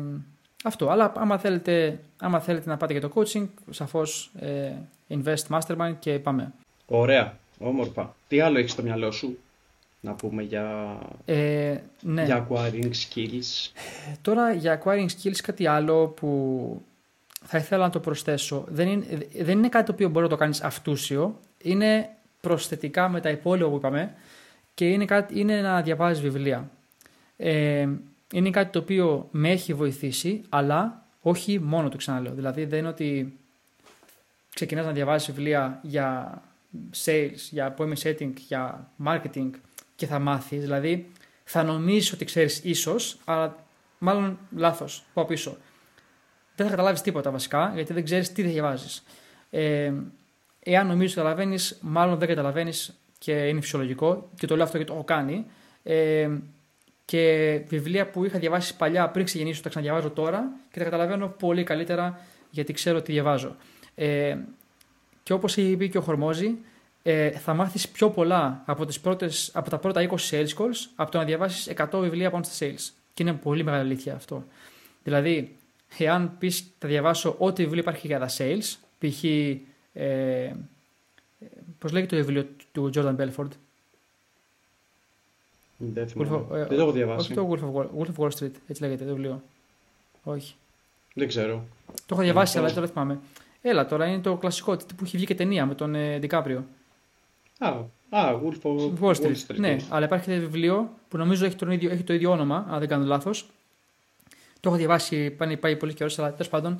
[0.63, 0.89] αυτό.
[0.89, 4.71] Αλλά άμα θέλετε, άμα θέλετε να πάτε για το coaching, σαφώς ε,
[5.09, 6.53] invest mastermind και πάμε.
[6.85, 7.37] Ωραία.
[7.59, 8.15] Όμορφα.
[8.27, 9.37] Τι άλλο έχεις στο μυαλό σου;
[9.99, 12.23] να πούμε για, ε, ναι.
[12.23, 13.71] για acquiring skills;
[14.21, 16.81] Τώρα για acquiring skills κάτι άλλο που
[17.45, 18.65] θα ήθελα να το προσθέσω.
[18.67, 19.05] Δεν είναι,
[19.41, 21.39] δεν είναι κάτι το οποίο μπορεί να το κάνεις αυτούσιο.
[21.61, 22.09] Είναι
[22.41, 24.13] προσθετικά με τα υπόλοιπα που είπαμε
[24.73, 26.69] και είναι, κάτι, είναι να διαβάζεις βιβλία.
[27.37, 27.87] Ε,
[28.33, 32.33] είναι κάτι το οποίο με έχει βοηθήσει, αλλά όχι μόνο το ξαναλέω.
[32.33, 33.37] Δηλαδή δεν είναι ότι
[34.53, 36.41] ξεκινάς να διαβάζεις βιβλία για
[37.05, 39.49] sales, για appointment setting, για marketing
[39.95, 40.61] και θα μάθεις.
[40.61, 41.11] Δηλαδή,
[41.43, 43.65] θα νομίζεις ότι ξέρεις ίσως, αλλά
[43.97, 45.03] μάλλον λάθος.
[45.13, 45.57] Πάω πίσω.
[46.55, 49.03] Δεν θα καταλάβεις τίποτα βασικά, γιατί δεν ξέρεις τι διαβάζεις.
[49.49, 49.93] Ε,
[50.59, 54.29] εάν νομίζεις ότι καταλαβαίνεις, μάλλον δεν καταλαβαίνεις και είναι φυσιολογικό.
[54.35, 55.45] Και το λέω αυτό γιατί το έχω κάνει.
[55.83, 56.29] Ε,
[57.09, 61.63] και βιβλία που είχα διαβάσει παλιά πριν ξεκινήσω, τα ξαναδιαβάζω τώρα και τα καταλαβαίνω πολύ
[61.63, 62.19] καλύτερα
[62.49, 63.55] γιατί ξέρω τι διαβάζω.
[63.95, 64.37] Ε,
[65.23, 66.57] και όπως είχε πει και ο Χορμόζη,
[67.03, 71.11] ε, θα μάθεις πιο πολλά από, τις πρώτες, από τα πρώτα 20 sales calls από
[71.11, 72.93] το να διαβάσεις 100 βιβλία πάνω στα sales.
[73.13, 74.43] Και είναι πολύ μεγάλη αλήθεια αυτό.
[75.03, 75.55] Δηλαδή,
[75.97, 79.23] εάν πεις θα διαβάσω ό,τι βιβλίο υπάρχει για τα sales, π.χ.
[79.93, 80.51] Ε,
[81.79, 83.49] πώς λέγεται το βιβλίο του Jordan Belford.
[85.81, 86.45] Δεν θυμάμαι.
[86.51, 87.19] Ε, δεν το έχω διαβάσει.
[87.19, 89.41] Όχι το Wolf of, Wall, Wolf of Wall Street, έτσι λέγεται το βιβλίο.
[90.23, 90.55] Όχι.
[91.13, 91.65] Δεν ξέρω.
[92.05, 93.19] Το έχω διαβάσει, αλλά δεν το θυμάμαι.
[93.61, 96.19] Έλα τώρα, είναι το κλασικό που έχει βγει και ταινία με τον ε,
[97.59, 97.67] Α,
[98.09, 99.55] α Wolf of Wall Street.
[99.55, 102.79] Ναι, αλλά υπάρχει ένα βιβλίο που νομίζω έχει, τον ίδιο, έχει το ίδιο όνομα, αν
[102.79, 103.49] δεν κάνω λάθος.
[104.59, 106.79] Το έχω διαβάσει, πάει, πάει πολύ καιρός, αλλά τέλος πάντων.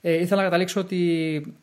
[0.00, 1.54] Ε, ήθελα να καταλήξω ότι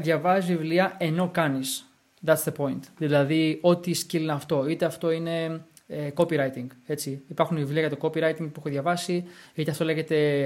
[0.00, 1.89] διαβάζει βιβλία ενώ κάνεις.
[2.26, 2.80] That's the point.
[2.96, 4.68] Δηλαδή, ό,τι skill είναι αυτό.
[4.68, 6.66] Είτε αυτό είναι ε, copywriting.
[6.86, 7.22] Έτσι.
[7.28, 10.44] Υπάρχουν βιβλία για το copywriting που έχω διαβάσει, είτε αυτό λέγεται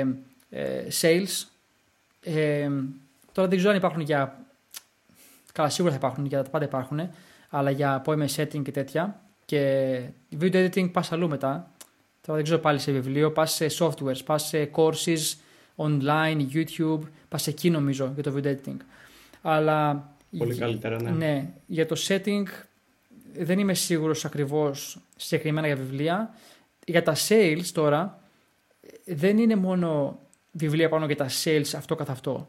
[0.50, 1.46] ε, sales.
[2.22, 2.70] Ε,
[3.32, 4.44] τώρα δεν ξέρω αν υπάρχουν για
[5.54, 7.10] Καλά, σίγουρα θα υπάρχουν, γιατί τα πάντα υπάρχουν,
[7.48, 9.20] αλλά για appointment setting και τέτοια.
[9.44, 10.00] Και
[10.40, 11.70] video editing πας αλλού μετά.
[12.20, 15.34] Τώρα δεν ξέρω πάλι σε βιβλίο, πας σε softwares, πας σε courses
[15.76, 18.76] online, YouTube, πας εκεί νομίζω για το video editing.
[19.42, 20.08] Αλλά.
[20.38, 21.10] Πολύ καλύτερα, ναι.
[21.10, 22.44] Ναι, για το setting
[23.32, 26.34] δεν είμαι σίγουρος ακριβώς συγκεκριμένα για βιβλία.
[26.86, 28.22] Για τα sales τώρα
[29.04, 30.18] δεν είναι μόνο
[30.52, 32.46] βιβλία πάνω για τα sales αυτό καθ' αυτό.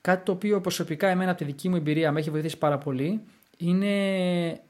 [0.00, 3.20] Κάτι το οποίο προσωπικά εμένα από τη δική μου εμπειρία με έχει βοηθήσει πάρα πολύ
[3.56, 4.60] είναι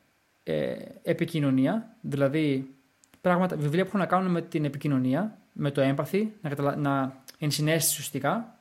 [0.42, 2.74] ε, επικοινωνία, δηλαδή
[3.20, 6.76] πράγματα, βιβλία που έχουν να κάνουν με την επικοινωνία, με το έμπαθη, να, καταλα...
[6.76, 8.53] να ενσυναίσθηση ουσιαστικά.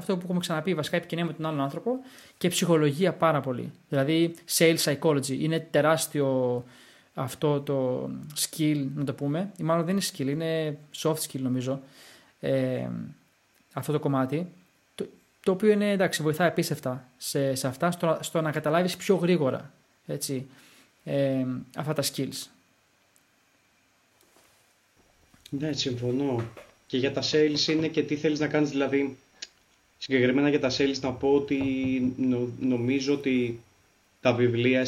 [0.00, 1.92] Αυτό που έχουμε ξαναπεί, βασικά επικοινωνία με τον άλλον άνθρωπο
[2.38, 3.72] και ψυχολογία πάρα πολύ.
[3.88, 6.64] Δηλαδή, sales psychology είναι τεράστιο
[7.14, 8.10] αυτό το
[8.40, 9.50] skill, να το πούμε.
[9.56, 11.80] Ή μάλλον δεν είναι skill, είναι soft skill νομίζω.
[12.40, 12.88] Ε,
[13.72, 14.46] αυτό το κομμάτι.
[14.94, 15.06] Το,
[15.42, 19.72] το οποίο είναι εντάξει, βοηθάει απίστευτα σε, σε αυτά, στο, στο να καταλάβεις πιο γρήγορα
[20.06, 20.46] έτσι,
[21.04, 22.46] ε, αυτά τα skills.
[25.50, 26.42] Ναι, συμφωνώ.
[26.86, 29.18] Και για τα sales είναι και τι θέλεις να κάνεις, δηλαδή
[30.02, 31.58] συγκεκριμένα για τα sales να πω ότι
[32.60, 33.60] νομίζω ότι
[34.20, 34.86] τα βιβλία,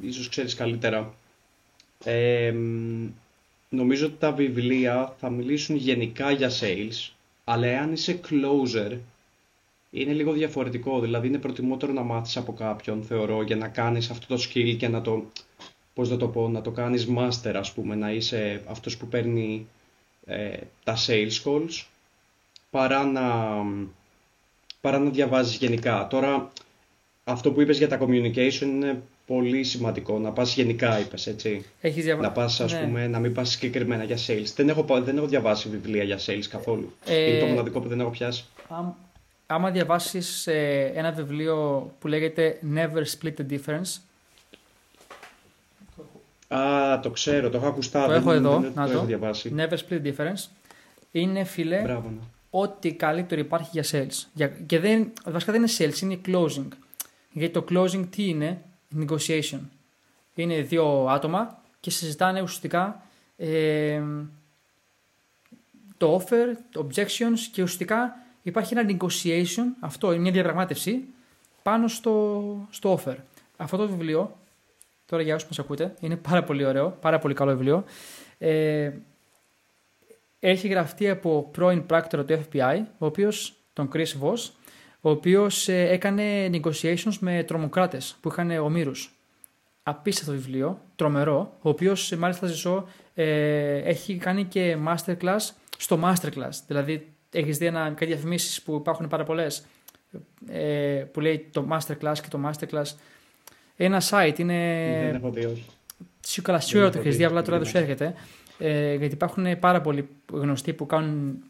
[0.00, 1.14] ίσως ξέρεις καλύτερα,
[2.04, 2.54] ε,
[3.68, 7.12] νομίζω ότι τα βιβλία θα μιλήσουν γενικά για sales,
[7.44, 8.98] αλλά εάν είσαι closer,
[9.90, 11.00] είναι λίγο διαφορετικό.
[11.00, 14.88] Δηλαδή είναι προτιμότερο να μάθεις από κάποιον, θεωρώ, για να κάνεις αυτό το skill και
[14.88, 15.24] να το,
[15.94, 19.66] πώς να το πω, να το κάνεις master, ας πούμε, να είσαι αυτός που παίρνει
[20.26, 21.84] ε, τα sales calls,
[22.70, 23.56] παρά να,
[24.82, 26.06] παρά να διαβάζεις γενικά.
[26.10, 26.52] Τώρα,
[27.24, 30.18] αυτό που είπες για τα communication είναι πολύ σημαντικό.
[30.18, 31.64] Να πας γενικά, είπες, έτσι.
[31.80, 32.22] Έχεις διαβα...
[32.22, 32.80] Να πας, ας ναι.
[32.80, 34.52] πούμε, να μην πας συγκεκριμένα για sales.
[34.56, 36.92] Δεν έχω, δεν έχω διαβάσει βιβλία για sales καθόλου.
[37.04, 37.30] Ε...
[37.30, 38.44] Είναι το μοναδικό που δεν έχω πιάσει.
[39.46, 44.00] άμα διαβάσεις ε, ένα βιβλίο που λέγεται Never Split the Difference,
[46.54, 48.06] Α, το ξέρω, το έχω ακουστά.
[48.06, 49.54] Το έχω εδώ, δεν, να το, έχω διαβάσει.
[49.56, 50.48] Never Split Difference.
[51.12, 52.20] Είναι, φίλε, Μπράβο, ναι.
[52.54, 54.26] Ό,τι καλύτερο υπάρχει για sales.
[54.32, 56.68] Για, και δεν, βασικά δεν είναι sales, είναι closing.
[57.32, 58.62] Γιατί το closing τι είναι,
[58.98, 59.60] negotiation.
[60.34, 63.02] Είναι δύο άτομα και συζητάνε ουσιαστικά
[63.36, 64.02] ε,
[65.96, 71.04] το offer, το objections και ουσιαστικά υπάρχει ένα negotiation, αυτό είναι μια διαπραγμάτευση
[71.62, 73.16] πάνω στο, στο offer.
[73.56, 74.38] Αυτό το βιβλίο,
[75.06, 77.84] τώρα για όσους μας ακούτε, είναι πάρα πολύ ωραίο, πάρα πολύ καλό βιβλίο.
[78.38, 78.90] Ε,
[80.44, 84.50] έχει γραφτεί από πρώην πράκτορα του FBI, ο οποίος, τον Chris Voss,
[85.00, 89.16] ο οποίος ε, έκανε negotiations με τρομοκράτες που είχαν ομήρους
[89.82, 96.50] απίστευτο βιβλίο, τρομερό, ο οποίος ε, μάλιστα ζησό ε, έχει κάνει και masterclass στο masterclass.
[96.66, 99.64] Δηλαδή, έχεις δει ένα, κάτι διαφημίσεις που υπάρχουν πάρα πολλές
[100.48, 102.96] ε, που λέει το masterclass και το masterclass.
[103.76, 104.54] Ένα site είναι.
[105.04, 105.66] Δεν έχω δει, όχι.
[106.20, 108.14] Σίγουρα σίγουρα το έχεις δει, απλά τώρα δεν σου έρχεται.
[108.64, 111.42] Ε, γιατί υπάρχουν πάρα πολλοί γνωστοί που κάνουν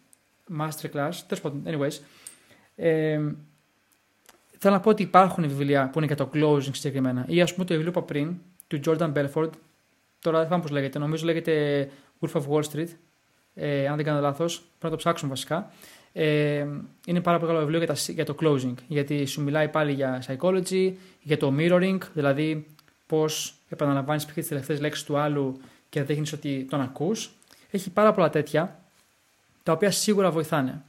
[0.58, 1.12] masterclass.
[1.26, 1.98] Τέλος πάντων, anyways.
[2.76, 3.20] Ε,
[4.58, 7.24] Θέλω να πω ότι υπάρχουν βιβλία που είναι για το closing συγκεκριμένα.
[7.28, 9.50] Ή ας πούμε το βιβλίο που είπα πριν, του Jordan Belfort.
[10.18, 10.98] Τώρα δεν θυμάμαι πώς λέγεται.
[10.98, 11.88] Νομίζω λέγεται
[12.20, 12.88] Wolf of Wall Street.
[13.54, 14.58] Ε, αν δεν κάνω λάθος.
[14.58, 15.72] Πρέπει να το ψάξουμε βασικά.
[16.12, 16.66] Ε,
[17.06, 18.74] είναι πάρα πολύ καλό βιβλίο για, τα, για το closing.
[18.86, 22.66] Γιατί σου μιλάει πάλι για psychology, για το mirroring, δηλαδή
[23.06, 25.60] πώς επαναλαμβάνεις τις τελευταίες λέξεις του άλλου
[25.92, 27.30] και δείχνει ότι τον ακούς.
[27.70, 28.80] Έχει πάρα πολλά τέτοια,
[29.62, 30.82] τα οποία σίγουρα βοηθάνε.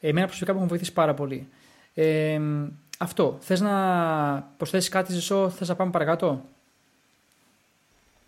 [0.00, 1.46] Εμένα προσωπικά μου έχουν βοηθήσει πάρα πολύ.
[1.94, 2.40] Ε,
[2.98, 3.36] αυτό.
[3.40, 3.72] Θες να
[4.56, 6.44] προσθέσεις κάτι, Ζησό, θες να πάμε παρακάτω;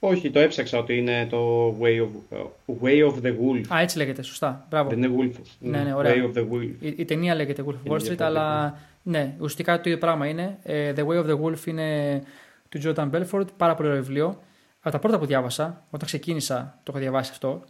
[0.01, 2.37] Όχι, το έψαξα ότι είναι το Way of,
[2.83, 3.65] way of the Wolf.
[3.75, 4.67] Α, έτσι λέγεται, σωστά.
[4.71, 4.89] Μπράβο.
[4.89, 5.41] Δεν είναι Wolf.
[5.59, 6.15] Ναι, ναι, ωραία.
[6.15, 6.71] Way of the Wolf.
[6.81, 10.59] Η, η ταινία λέγεται Wolf of Wall Street, αλλά ναι, ουσιαστικά το ίδιο πράγμα είναι.
[10.63, 12.23] Ε, the Way of the Wolf είναι
[12.69, 14.39] του Jordan Belfort, πάρα πολύ ωραίο βιβλίο.
[14.81, 17.65] Από τα πρώτα που διάβασα, όταν ξεκίνησα, το είχα διαβάσει αυτό.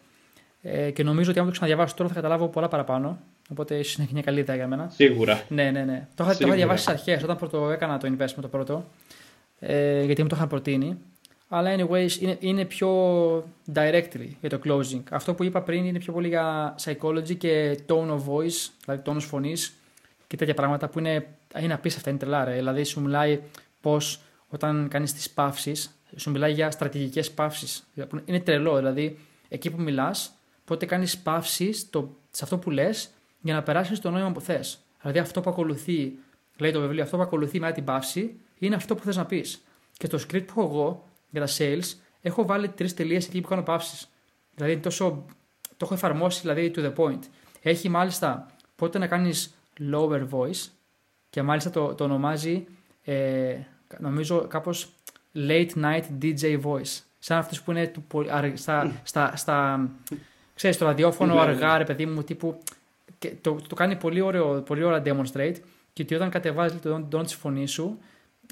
[0.62, 3.18] Ε, και νομίζω ότι αν το ξαναδιαβάσω τώρα θα καταλάβω πολλά παραπάνω.
[3.50, 4.90] Οπότε ίσως είναι μια καλή ιδέα για μένα.
[4.94, 5.42] Σίγουρα.
[5.48, 6.08] Ναι, ναι, ναι.
[6.14, 8.84] Το είχα, διαβάσει στις αρχές όταν πρώτο έκανα το investment το πρώτο.
[9.58, 10.98] Ε, γιατί μου το είχαν προτείνει.
[11.48, 12.90] Αλλά anyways είναι, είναι πιο
[13.74, 15.02] directly για το closing.
[15.10, 19.24] Αυτό που είπα πριν είναι πιο πολύ για psychology και tone of voice, δηλαδή τόνος
[19.24, 19.74] φωνής
[20.26, 21.26] και τέτοια πράγματα που είναι,
[21.60, 22.44] είναι απίστευτα, είναι τρελά.
[22.44, 22.54] Ρε.
[22.54, 23.40] Δηλαδή σου μιλάει
[23.80, 24.20] πώς
[24.50, 27.86] όταν κάνεις τις παύσεις, σου μιλάει για στρατηγικές παύσεις.
[28.24, 30.32] Είναι τρελό, δηλαδή εκεί που μιλάς,
[30.64, 31.88] πότε κάνεις παύσεις
[32.30, 33.10] σε αυτό που λες
[33.40, 34.78] για να περάσεις το νόημα που θες.
[35.00, 36.12] Δηλαδή αυτό που ακολουθεί,
[36.58, 39.62] λέει το βιβλίο, αυτό που ακολουθεί μετά την παύση είναι αυτό που θες να πεις.
[39.96, 43.48] Και το script που έχω εγώ για τα sales έχω βάλει τρεις τελείες εκεί που
[43.48, 44.08] κάνω παύσεις.
[44.54, 45.24] Δηλαδή τόσο,
[45.68, 47.20] το έχω εφαρμόσει δηλαδή to the point.
[47.62, 49.55] Έχει μάλιστα πότε να κάνεις
[49.92, 50.68] lower voice
[51.30, 52.66] και μάλιστα το, το ονομάζει
[53.03, 53.57] ε,
[53.99, 54.88] νομίζω κάπως
[55.34, 57.01] late night DJ voice.
[57.18, 58.05] Σαν αυτούς που είναι του,
[58.55, 59.88] στα, στα, στα,
[60.55, 61.51] ξέρεις, το ραδιόφωνο ναι, ναι.
[61.51, 62.59] αργά, ρε παιδί μου, τύπου
[63.18, 65.57] και το, το κάνει πολύ, ωραίο, πολύ ωραία demonstrate
[65.93, 67.99] και ότι όταν κατεβάζεις τον τόνο τη φωνή σου,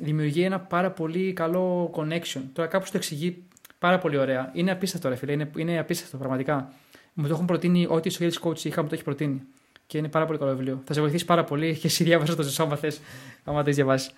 [0.03, 2.41] δημιουργεί ένα πάρα πολύ καλό connection.
[2.53, 3.43] Τώρα κάπως το εξηγεί
[3.79, 4.51] πάρα πολύ ωραία.
[4.55, 5.33] Είναι απίστευτο, ρε φίλε.
[5.33, 6.73] Είναι, είναι απίστευτο, πραγματικά.
[7.13, 9.43] Μου το έχουν προτείνει, ό,τι στο Sales Coach είχα, μου το έχει προτείνει.
[9.87, 10.83] Και είναι πάρα πολύ καλό βιβλίο.
[10.85, 13.01] Θα σε βοηθήσει πάρα πολύ και εσύ διάβασα το ζεσό, άμα θες,
[13.45, 14.11] άμα το έχεις διαβάσει.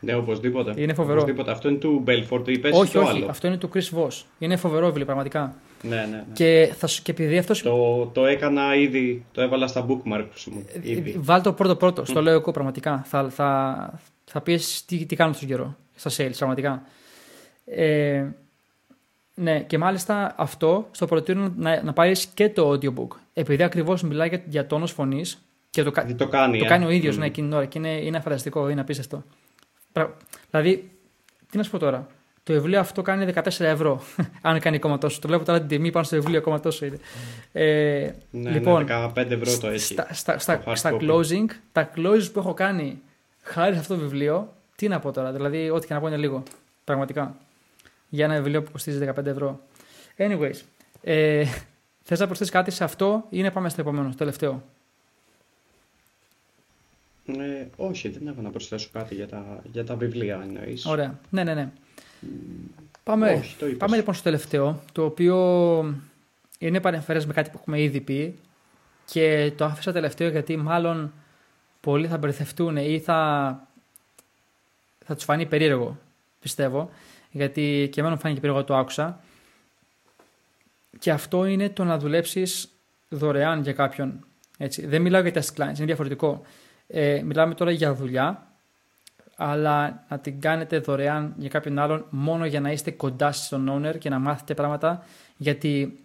[0.00, 0.74] Ναι, οπωσδήποτε.
[0.76, 1.18] Είναι φοβερό.
[1.18, 1.50] Οπωσδήποτε.
[1.50, 4.22] Αυτό είναι του Belfort, το είπε όχι, το όχι, άλλο; Αυτό είναι του Chris Voss.
[4.38, 5.54] Είναι φοβερό βιβλίο, πραγματικά.
[5.82, 6.06] Ναι, ναι.
[6.06, 6.24] ναι.
[6.32, 7.62] Και, θα, και επειδή αυτό.
[7.62, 10.64] Το, το έκανα ήδη, το έβαλα στα bookmarks μου.
[10.82, 11.16] Ήδη.
[11.18, 13.02] Βάλ το πρώτο πρώτο, στο λέω εγώ πραγματικά.
[13.06, 15.76] Θα, θα, θα πεις τι, τι κάνω στον καιρό.
[15.94, 16.82] Στα sales, πραγματικά.
[17.64, 18.24] Ε,
[19.34, 23.08] ναι, και μάλιστα αυτό στο προτείνω να, να πάρεις και το audiobook.
[23.32, 25.40] Επειδή ακριβώς μιλάει για, για τόνος φωνής
[25.70, 27.18] και το, το κάνει, το κάνει ο ίδιος mm.
[27.18, 29.24] ναι, εκείνη την ώρα και είναι, είναι φανταστικό, είναι απίστευτο.
[30.50, 30.90] Δηλαδή,
[31.50, 32.06] τι να σου πω τώρα.
[32.42, 34.02] Το βιβλίο αυτό κάνει 14 ευρώ,
[34.42, 35.20] αν κάνει ακόμα τόσο.
[35.20, 36.98] Το βλέπω τώρα την τιμή πάνω στο βιβλίο, ακόμα τόσο είναι.
[37.52, 39.78] Ε, ναι, λοιπόν, ναι, 15 ευρώ το έχει.
[39.78, 43.00] Στα, στα, στα, στα closing, τα closing που έχω κάνει
[43.42, 45.32] χάρη σε αυτό το βιβλίο, τι να πω τώρα.
[45.32, 46.42] Δηλαδή, ό,τι και να πω είναι λίγο.
[46.84, 47.36] Πραγματικά.
[48.08, 49.60] Για ένα βιβλίο που κοστίζει 15 ευρώ.
[50.16, 50.60] Anyways,
[51.02, 51.44] ε,
[52.06, 54.62] θες να προσθέσεις κάτι σε αυτό ή να πάμε στο επόμενο, στο τελευταίο;
[57.26, 60.86] Ε, όχι, δεν έχω να προσθέσω κάτι για τα, για τα βιβλία εννοείς.
[60.86, 61.18] Ωραία.
[61.30, 61.70] Ναι, ναι, ναι.
[63.04, 65.36] Πάμε, όχι, το πάμε λοιπόν στο τελευταίο, το οποίο
[66.58, 68.38] είναι παρεμφέρες με κάτι που έχουμε ήδη πει
[69.04, 71.12] και το άφησα τελευταίο γιατί μάλλον
[71.80, 73.68] πολλοί θα μπερδευτούν ή θα,
[75.04, 75.98] θα τους φανεί περίεργο,
[76.40, 76.90] πιστεύω,
[77.30, 79.20] γιατί και εμένα μου φάνηκε περίεργο το άκουσα.
[80.98, 82.68] Και αυτό είναι το να δουλέψεις
[83.08, 84.26] δωρεάν για κάποιον.
[84.58, 84.86] Έτσι.
[84.86, 86.42] Δεν μιλάω για test clients, είναι διαφορετικό.
[86.88, 88.46] Ε, μιλάμε τώρα για δουλειά,
[89.36, 93.98] αλλά να την κάνετε δωρεάν για κάποιον άλλον μόνο για να είστε κοντά στον owner
[93.98, 95.04] και να μάθετε πράγματα.
[95.36, 96.04] Γιατί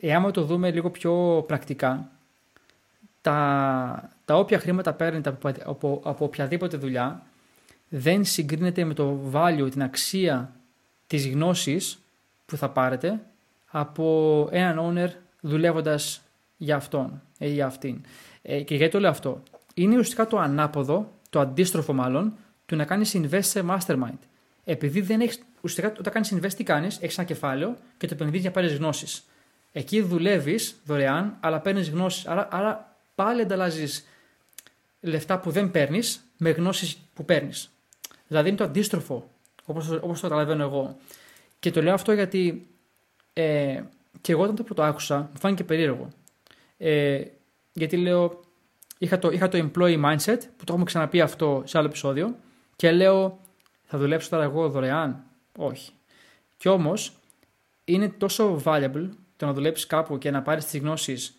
[0.00, 2.10] εάν το δούμε λίγο πιο πρακτικά,
[3.20, 7.22] τα, τα όποια χρήματα παίρνετε από, από, από οποιαδήποτε δουλειά
[7.88, 10.52] δεν συγκρίνεται με το value, την αξία
[11.06, 11.98] της γνώσης
[12.46, 13.20] που θα πάρετε
[13.70, 15.10] από έναν owner
[15.40, 16.20] δουλεύοντας
[16.56, 18.00] για αυτόν ή για αυτήν.
[18.42, 19.42] Ε, και γιατί το λέω αυτό;
[19.74, 22.36] Είναι ουσιαστικά το ανάποδο, το αντίστροφο μάλλον,
[22.66, 24.18] του να κάνεις invest σε mastermind.
[24.64, 25.42] Επειδή δεν έχεις.
[25.60, 29.24] Ουσιαστικά όταν κάνεις invest, τι κάνεις, έχεις ένα κεφάλαιο και το επενδύεις για πάρεις γνώσεις.
[29.72, 32.26] Εκεί δουλεύεις δωρεάν, αλλά παίρνεις γνώσεις.
[32.26, 34.06] Άρα, άρα πάλι ανταλλάζεις
[35.00, 37.70] λεφτά που δεν παίρνεις με γνώσεις που παίρνεις.
[38.28, 39.30] Δηλαδή είναι το αντίστροφο,
[39.64, 40.96] όπως το καταλαβαίνω εγώ.
[41.58, 42.66] Και το λέω αυτό γιατί
[43.32, 43.82] ε,
[44.20, 46.08] και εγώ όταν το πρώτο άκουσα, μου φάνηκε περίεργο.
[46.78, 47.22] Ε,
[47.80, 48.40] γιατί λέω,
[48.98, 52.36] είχα το, είχα το employee mindset που το έχουμε ξαναπεί αυτό σε άλλο επεισόδιο
[52.76, 53.38] και λέω
[53.84, 55.22] θα δουλέψω τώρα εγώ δωρεάν;
[55.56, 55.90] Όχι.
[56.56, 57.12] Κι όμως
[57.84, 61.34] είναι τόσο valuable το να δουλέψεις κάπου και να πάρεις τις γνώσεις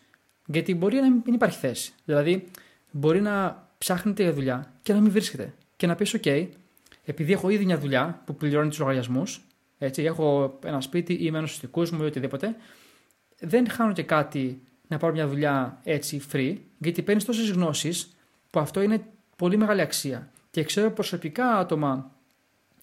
[0.46, 1.94] γιατί μπορεί να μην υπάρχει θέση.
[2.06, 2.48] Δηλαδή
[2.92, 6.48] μπορεί να ψάχνετε για δουλειά και να μην βρίσκεται και να πεις OK,
[7.06, 9.42] επειδή έχω ήδη μια δουλειά που πληρώνει τους λογαριασμούς,
[9.78, 12.56] έτσι, έχω ένα σπίτι ή μένω στους δικούς μου ή οτιδήποτε,
[13.40, 14.62] δεν χάνω και κάτι
[14.92, 18.12] να πάρω μια δουλειά έτσι free, γιατί παίρνεις τόσες γνώσεις
[18.50, 19.02] που αυτό είναι
[19.36, 20.30] πολύ μεγάλη αξία.
[20.52, 22.12] Και ξέρω προσωπικά άτομα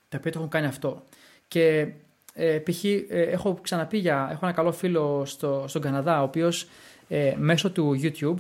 [0.09, 1.05] τα οποία το έχουν κάνει αυτό.
[1.49, 1.93] Και
[2.35, 2.85] ε, π.χ.
[2.85, 4.29] Ε, έχω ξαναπεί για.
[4.31, 6.69] Έχω ένα καλό φίλο στο, στον Καναδά, ο οποίος
[7.09, 8.37] ε, μέσω του YouTube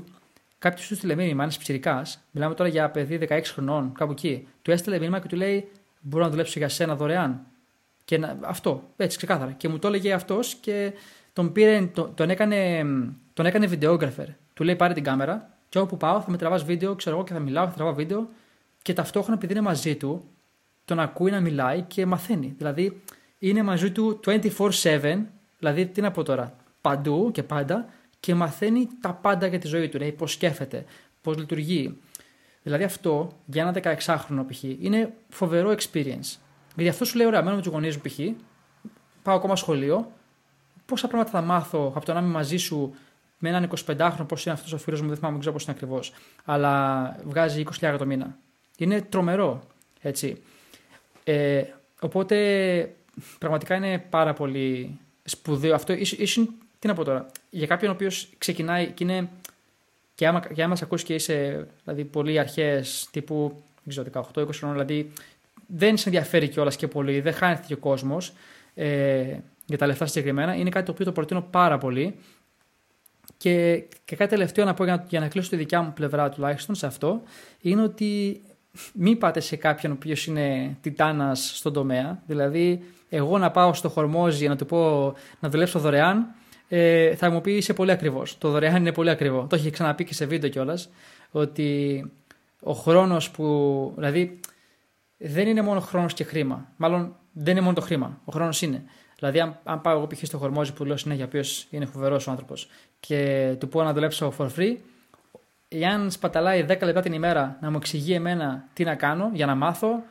[0.58, 4.70] κάποιος του στείλε μήνυμα, ένας ψυρικά, μιλάμε τώρα για παιδί 16 χρονών, κάπου εκεί, του
[4.70, 5.68] έστειλε μήνυμα και του λέει:
[6.00, 7.40] Μπορώ να δουλέψω για σένα δωρεάν.
[8.04, 9.52] Και να, αυτό, έτσι ξεκάθαρα.
[9.52, 10.92] Και μου το έλεγε αυτός και
[11.38, 12.86] τον, πήρε, τον, τον, έκανε,
[13.32, 14.26] τον έκανε videographer.
[14.54, 17.32] Του λέει πάρε την κάμερα και όπου πάω θα με τραβάς βίντεο, ξέρω εγώ και
[17.32, 18.28] θα μιλάω, θα τραβάω βίντεο
[18.82, 20.24] και ταυτόχρονα επειδή είναι μαζί του,
[20.84, 22.54] τον ακούει να μιλάει και μαθαίνει.
[22.56, 23.02] Δηλαδή
[23.38, 25.18] είναι μαζί του 24-7,
[25.58, 27.88] δηλαδή τι να πω τώρα, παντού και πάντα
[28.20, 29.98] και μαθαίνει τα πάντα για τη ζωή του.
[29.98, 30.84] Δηλαδή πώς σκέφτεται,
[31.22, 31.98] πώς λειτουργεί.
[32.62, 34.62] Δηλαδή αυτό για ένα 16χρονο π.χ.
[34.62, 36.36] είναι φοβερό experience.
[36.74, 38.18] Γιατί αυτό σου λέει: Ωραία, μένω με τους γονείς μου π.χ.
[39.22, 40.12] Πάω ακόμα σχολείο,
[40.88, 42.94] πόσα πράγματα θα μάθω από το να είμαι μαζί σου
[43.38, 45.72] με έναν 25χρονο, πώς είναι αυτός ο φίλος μου, δεν θυμάμαι, δεν ξέρω πώς είναι
[45.76, 46.12] ακριβώς.
[46.44, 48.36] Αλλά βγάζει 20.000 το μήνα.
[48.76, 49.62] Είναι τρομερό.
[50.00, 50.42] Έτσι.
[51.24, 51.62] Ε,
[52.00, 52.36] οπότε
[53.38, 55.92] πραγματικά είναι πάρα πολύ σπουδαίο αυτό.
[55.92, 57.26] Ίσως, τι να πω τώρα.
[57.50, 59.28] Για κάποιον ο οποίος ξεκινάει και είναι.
[60.14, 63.62] Και άμα, και άμα σε ακούσει και είσαι δηλαδή, πολύ αρχές τύπου
[64.12, 65.12] 18-20 χρόνια, δηλαδή
[65.66, 68.32] δεν σε ενδιαφέρει κιόλας και πολύ, δεν χάνεται και ο κόσμος.
[68.74, 69.36] Ε,
[69.68, 72.14] για τα λεφτά συγκεκριμένα, είναι κάτι το οποίο το προτείνω πάρα πολύ.
[73.36, 76.28] Και, και κάτι τελευταίο να πω για να, για να κλείσω τη δικιά μου πλευρά
[76.28, 77.22] τουλάχιστον σε αυτό,
[77.60, 78.42] είναι ότι
[78.94, 82.22] μην πάτε σε κάποιον ο οποίος είναι τιτάνας στον τομέα.
[82.26, 86.26] Δηλαδή, εγώ να πάω στο Χορμόζι να του πω να δουλέψω δωρεάν,
[86.68, 88.22] ε, θα μου πει είσαι πολύ ακριβώ.
[88.38, 89.46] Το δωρεάν είναι πολύ ακριβό.
[89.48, 90.90] Το έχει ξαναπεί και σε βίντεο κιόλας.
[91.30, 92.10] Ότι
[92.60, 93.92] ο χρόνος που.
[93.96, 94.40] Δηλαδή,
[95.16, 96.72] δεν είναι μόνο χρόνος και χρήμα.
[96.76, 98.20] Μάλλον δεν είναι μόνο το χρήμα.
[98.24, 98.84] Ο χρόνος είναι.
[99.18, 100.20] Δηλαδή, αν, αν πάω εγώ π.χ.
[100.22, 102.68] στο χορμόζι που λέω συνέχεια, ο οποίος είναι φοβερός άνθρωπος,
[103.00, 104.76] και του πω να δουλέψω for free,
[105.68, 109.54] εάν σπαταλάει 10 λεπτά την ημέρα να μου εξηγεί εμένα τι να κάνω για να
[109.54, 110.02] μάθω,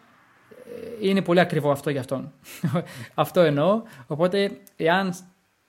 [1.02, 2.32] ε, είναι πολύ ακριβό αυτό για αυτόν.
[3.14, 3.82] αυτό εννοώ.
[4.08, 5.14] Οπότε, εάν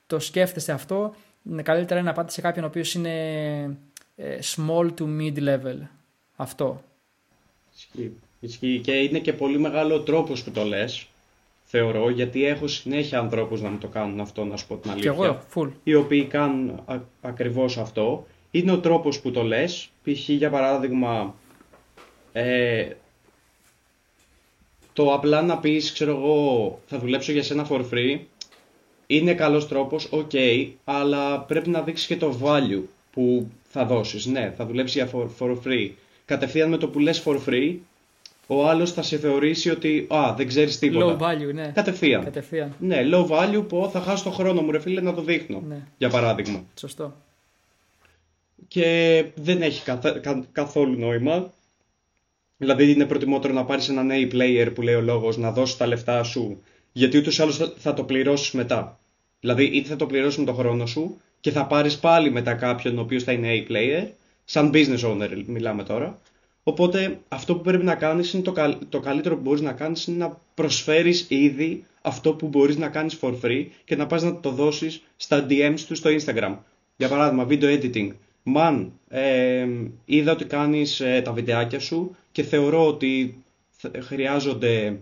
[0.06, 1.14] το σκέφτεστε αυτό,
[1.62, 3.14] καλύτερα είναι να πάτε σε κάποιον ο οποίος είναι
[4.16, 5.78] ε, small to mid level.
[6.36, 6.82] Αυτό.
[7.76, 8.16] Ισχύει.
[8.40, 8.80] Ισχύει.
[8.84, 11.06] Και είναι και πολύ μεγάλο τρόπος που το λες.
[11.70, 15.12] Θεωρώ, γιατί έχω συνέχεια ανθρώπους να μου το κάνουν αυτό, να σου πω την αλήθεια.
[15.12, 15.70] Και εγώ, full.
[15.84, 16.84] Οι οποίοι κάνουν
[17.20, 18.26] ακριβώς αυτό.
[18.50, 19.90] Είναι ο τρόπος που το λες.
[20.02, 20.28] Π.χ.
[20.28, 21.34] για παράδειγμα,
[22.32, 22.88] ε,
[24.92, 28.18] το απλά να πεις, ξέρω εγώ, θα δουλέψω για σένα for free,
[29.06, 34.26] είναι καλός τρόπος, ok, αλλά πρέπει να δείξεις και το value που θα δώσεις.
[34.26, 35.90] Ναι, θα δουλέψεις για for, for free.
[36.24, 37.76] Κατευθείαν με το που λες for free,
[38.50, 41.16] ο άλλος θα σε θεωρήσει ότι α, δεν ξέρεις τίποτα.
[41.16, 41.72] Low value, ναι.
[41.74, 42.24] Κατευθείαν.
[42.24, 42.74] Κατευθείαν.
[42.78, 45.86] Ναι, low value που θα χάσω το χρόνο μου ρε φίλε να το δείχνω, ναι.
[45.98, 46.64] για παράδειγμα.
[46.78, 47.16] Σωστό.
[48.68, 49.82] Και δεν έχει
[50.52, 51.52] καθόλου νόημα
[52.58, 55.86] Δηλαδή είναι προτιμότερο να πάρεις έναν A player που λέει ο λόγος να δώσεις τα
[55.86, 58.98] λεφτά σου γιατί ούτως ή άλλως θα το πληρώσεις μετά.
[59.40, 62.98] Δηλαδή είτε θα το πληρώσεις με το χρόνο σου και θα πάρεις πάλι μετά κάποιον
[62.98, 64.06] ο οποίος θα είναι A player,
[64.44, 66.20] σαν business owner μιλάμε τώρα.
[66.62, 70.16] Οπότε αυτό που πρέπει να κάνεις είναι το, το καλύτερο που μπορείς να κάνεις είναι
[70.16, 74.50] να προσφέρεις ήδη αυτό που μπορείς να κάνεις for free και να πας να το
[74.50, 76.56] δώσεις στα DMs του στο Instagram.
[76.96, 78.10] Για παράδειγμα, video editing.
[78.54, 79.66] Man, ε,
[80.04, 83.42] είδα ότι κάνεις ε, τα βιντεάκια σου και θεωρώ ότι
[83.98, 85.00] χρειάζονται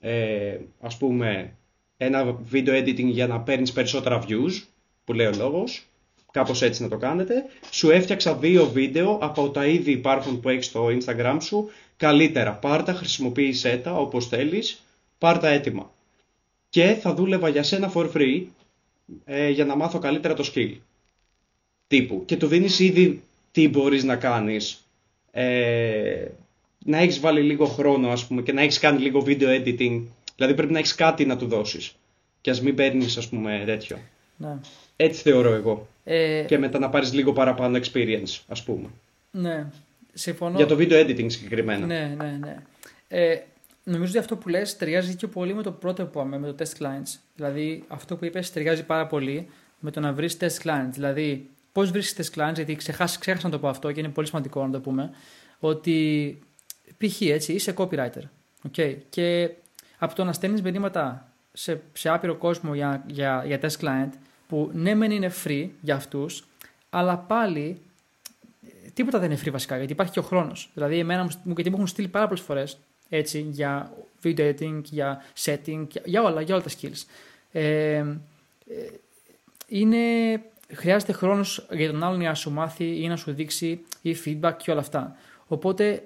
[0.00, 1.56] ε, ας πούμε
[1.96, 4.62] ένα video editing για να παίρνεις περισσότερα views
[5.04, 5.86] που λέει ο λόγος
[6.32, 10.66] κάπως έτσι να το κάνετε σου έφτιαξα δύο βίντεο από τα ήδη υπάρχουν που έχεις
[10.66, 14.82] στο instagram σου καλύτερα πάρτα, χρησιμοποίησέ τα όπως θέλεις
[15.18, 15.90] πάρτα έτοιμα
[16.68, 18.42] και θα δούλευα για σένα for free
[19.24, 20.76] ε, για να μάθω καλύτερα το skill
[21.86, 23.22] τύπου και του δίνεις ήδη
[23.52, 24.86] τι μπορείς να κάνεις
[25.30, 26.26] ε,
[26.84, 30.02] να έχεις βάλει λίγο χρόνο ας πούμε και να έχεις κάνει λίγο video editing.
[30.36, 31.94] Δηλαδή πρέπει να έχεις κάτι να του δώσεις.
[32.40, 33.98] Και ας μην παίρνεις ας πούμε τέτοιο.
[34.42, 34.56] Ναι.
[34.96, 35.88] Έτσι θεωρώ εγώ.
[36.04, 36.44] Ε...
[36.46, 38.88] Και μετά να πάρεις λίγο παραπάνω experience ας πούμε.
[39.30, 39.66] Ναι.
[40.12, 40.56] Συμφωνώ.
[40.56, 41.86] Για το video editing συγκεκριμένα.
[41.86, 42.56] Ναι, ναι, ναι.
[43.08, 43.38] Ε,
[43.84, 46.54] νομίζω ότι αυτό που λες ταιριάζει και πολύ με το πρώτο που είπαμε, με το
[46.58, 47.18] test clients.
[47.34, 49.48] Δηλαδή αυτό που είπες ταιριάζει πάρα πολύ
[49.80, 50.90] με το να βρεις test clients.
[50.92, 54.26] Δηλαδή πώς βρίσκεις test clients, γιατί ξεχάσα, ξέχασα να το πω αυτό και είναι πολύ
[54.26, 55.10] σημαντικό να το πούμε,
[55.58, 56.38] ότι
[56.98, 57.20] π.χ.
[57.20, 58.22] έτσι, είσαι copywriter.
[58.70, 58.96] Okay.
[59.08, 59.50] Και
[59.98, 64.10] από το να στέλνεις μηνύματα σε, σε άπειρο κόσμο για, για, για test client,
[64.52, 66.44] που ναι, μεν είναι free για αυτούς,
[66.90, 67.80] αλλά πάλι
[68.94, 70.70] τίποτα δεν είναι free βασικά, γιατί υπάρχει και ο χρόνος.
[70.74, 72.78] Δηλαδή, εμένα μου, γιατί μου έχουν στείλει πάρα πολλές φορές
[73.08, 73.92] έτσι, για
[74.22, 77.04] video editing, για setting, για, όλα, για όλα τα skills.
[77.52, 78.04] Ε, ε,
[79.66, 79.96] είναι,
[80.72, 84.70] χρειάζεται χρόνος για τον άλλον να σου μάθει ή να σου δείξει ή feedback και
[84.70, 85.16] όλα αυτά.
[85.46, 86.04] Οπότε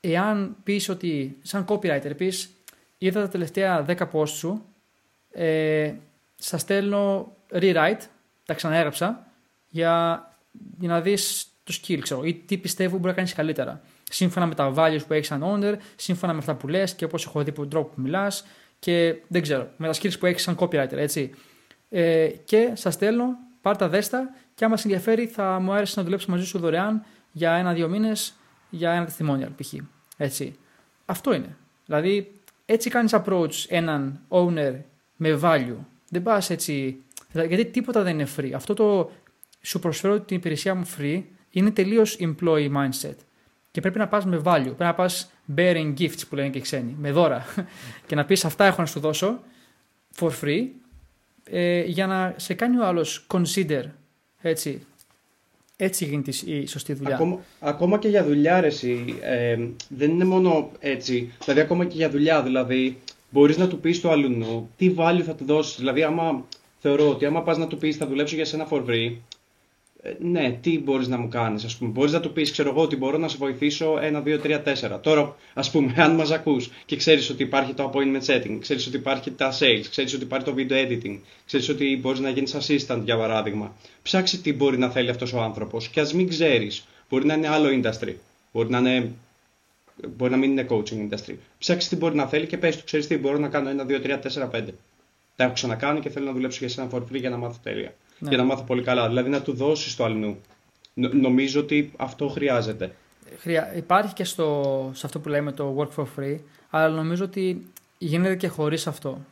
[0.00, 2.50] εάν πεις ότι, σαν copywriter, πεις
[2.98, 4.64] είδα τα τελευταία 10 posts σου,
[5.30, 5.94] ε,
[6.36, 8.00] σας στέλνω rewrite,
[8.44, 9.26] τα ξαναέγραψα,
[9.68, 10.28] για,
[10.78, 13.80] για να δεις το skill, ξέρω, ή τι πιστεύω μπορεί να κάνεις καλύτερα.
[14.10, 17.26] Σύμφωνα με τα values που έχεις σαν owner, σύμφωνα με αυτά που λες και όπως
[17.26, 18.44] έχω δει από τον τρόπο που μιλάς
[18.78, 21.30] και δεν ξέρω, με τα skills που έχεις σαν copywriter, έτσι.
[21.90, 26.04] Ε, και σας στέλνω, πάρ τα δέστα και άμα σε ενδιαφέρει θα μου άρεσε να
[26.04, 28.34] δουλέψω μαζί σου δωρεάν για ένα-δύο μήνες
[28.70, 29.74] για ένα testimonial π.χ.
[30.16, 30.56] Έτσι.
[31.04, 31.56] Αυτό είναι.
[31.86, 32.32] Δηλαδή,
[32.66, 34.74] έτσι κάνεις approach έναν owner
[35.16, 35.76] με value.
[36.08, 37.02] Δεν πας έτσι.
[37.34, 38.52] Γιατί τίποτα δεν είναι free.
[38.54, 39.10] Αυτό το
[39.60, 43.16] σου προσφέρω την υπηρεσία μου free είναι τελείως employee mindset.
[43.70, 44.62] Και πρέπει να πας με value.
[44.62, 46.96] Πρέπει να πας bearing gifts που λένε και οι ξένοι.
[46.98, 47.46] Με δώρα.
[48.06, 49.40] και να πεις αυτά έχω να σου δώσω
[50.18, 50.66] for free
[51.44, 53.84] ε, για να σε κάνει ο άλλος consider
[54.48, 54.86] έτσι,
[55.76, 57.14] έτσι γίνεται η σωστή δουλειά.
[57.14, 58.68] Ακόμα, ακόμα και για δουλειά, ρε,
[59.20, 59.58] ε,
[59.88, 61.32] δεν είναι μόνο έτσι.
[61.44, 62.98] Δηλαδή, ακόμα και για δουλειά, δηλαδή,
[63.30, 65.76] μπορείς να του πεις στο αλλού τι value θα του δώσεις.
[65.76, 66.44] Δηλαδή, άμα
[66.86, 69.12] θεωρώ ότι άμα πας να του πεις θα δουλέψω για σένα for free,
[70.02, 71.90] ε, ναι, τι μπορείς να μου κάνεις, ας πούμε.
[71.90, 75.00] Μπορείς να του πεις, ξέρω εγώ, ότι μπορώ να σε βοηθήσω 1, 2, 3, 4.
[75.02, 78.96] Τώρα, ας πούμε, αν μας ακούς και ξέρεις ότι υπάρχει το appointment setting, ξέρεις ότι
[78.96, 83.00] υπάρχει τα sales, ξέρεις ότι υπάρχει το video editing, ξέρεις ότι μπορείς να γίνεις assistant
[83.04, 83.76] για παράδειγμα.
[84.02, 86.86] Ψάξει τι μπορεί να θέλει αυτός ο άνθρωπος και ας μην ξέρεις.
[87.08, 88.14] Μπορεί να είναι άλλο industry.
[88.52, 89.12] Μπορεί να, είναι,
[90.16, 91.34] μπορεί να μην είναι coaching industry.
[91.58, 94.00] Ψάξει τι μπορεί να θέλει και πες του, ξέρεις τι μπορώ να κάνω 1, 2,
[94.00, 94.64] 3, 4, 5.
[95.36, 97.94] Τα έχω ξανακάνει και θέλω να δουλέψω για σένα for free για να μάθω τέλεια
[98.18, 98.28] ναι.
[98.28, 99.08] για να μάθω πολύ καλά.
[99.08, 100.40] Δηλαδή να του δώσεις το αλλού.
[100.94, 102.94] Νομίζω ότι αυτό χρειάζεται.
[103.38, 103.76] Χρειά...
[103.76, 104.90] Υπάρχει και στο...
[104.94, 106.38] σε αυτό που λέμε το work for free,
[106.70, 107.66] αλλά νομίζω ότι
[107.98, 109.24] γίνεται και χωρίς αυτό.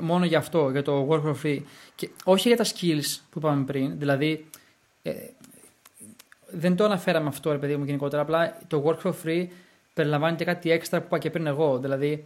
[0.00, 1.58] Μόνο για αυτό, για το work for free.
[1.94, 3.98] Και όχι για τα skills που είπαμε πριν.
[3.98, 4.46] Δηλαδή,
[5.02, 5.12] ε,
[6.50, 8.22] δεν το αναφέραμε αυτό, ρε παιδί μου, γενικότερα.
[8.22, 9.46] Απλά το work for free
[9.94, 11.78] περιλαμβάνει και κάτι έξτρα που είπα και πριν εγώ.
[11.78, 12.24] Δηλαδή,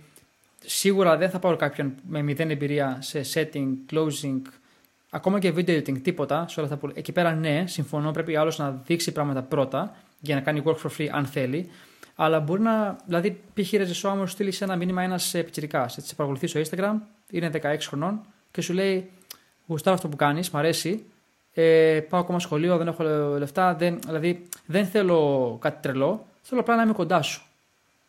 [0.66, 4.40] σίγουρα δεν θα πάρω κάποιον με μηδέn εμπειρία σε setting, closing,
[5.10, 6.48] ακόμα και video editing, τίποτα.
[6.48, 6.92] Σε όλα αυτά που...
[6.94, 8.10] Εκεί πέρα, ναι, συμφωνώ.
[8.10, 11.70] Πρέπει άλλος να δείξει πράγματα πρώτα για να κάνει work for free, αν θέλει.
[12.14, 12.96] Αλλά μπορεί να.
[13.06, 13.72] Δηλαδή, π.χ.
[13.72, 16.94] ρεζισό, άμα σου στείλει ένα μήνυμα ένας πιτσυρικά, σε παρακολουθεί στο Instagram,
[17.30, 19.10] είναι 16 χρονών και σου λέει:
[19.66, 21.04] Γουστάρω αυτό που κάνεις, μ' αρέσει.
[21.52, 23.04] Ε, πάω ακόμα σχολείο, δεν έχω
[23.38, 23.74] λεφτά.
[23.74, 26.26] Δεν, δηλαδή, δεν θέλω κάτι τρελό.
[26.42, 27.42] Θέλω απλά να είμαι κοντά σου.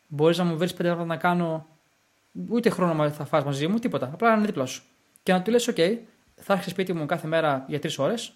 [0.08, 1.68] Μπορείς να μου βρεις πέντε ώρα να κάνω.
[2.50, 4.10] Ούτε χρόνο θα φας μαζί μου, τίποτα.
[4.14, 4.84] Απλά να είναι δίπλα σου.
[5.24, 5.98] Και να του λες: OK,
[6.36, 8.34] θα έρχεσαι σπίτι μου κάθε μέρα για τρεις ώρες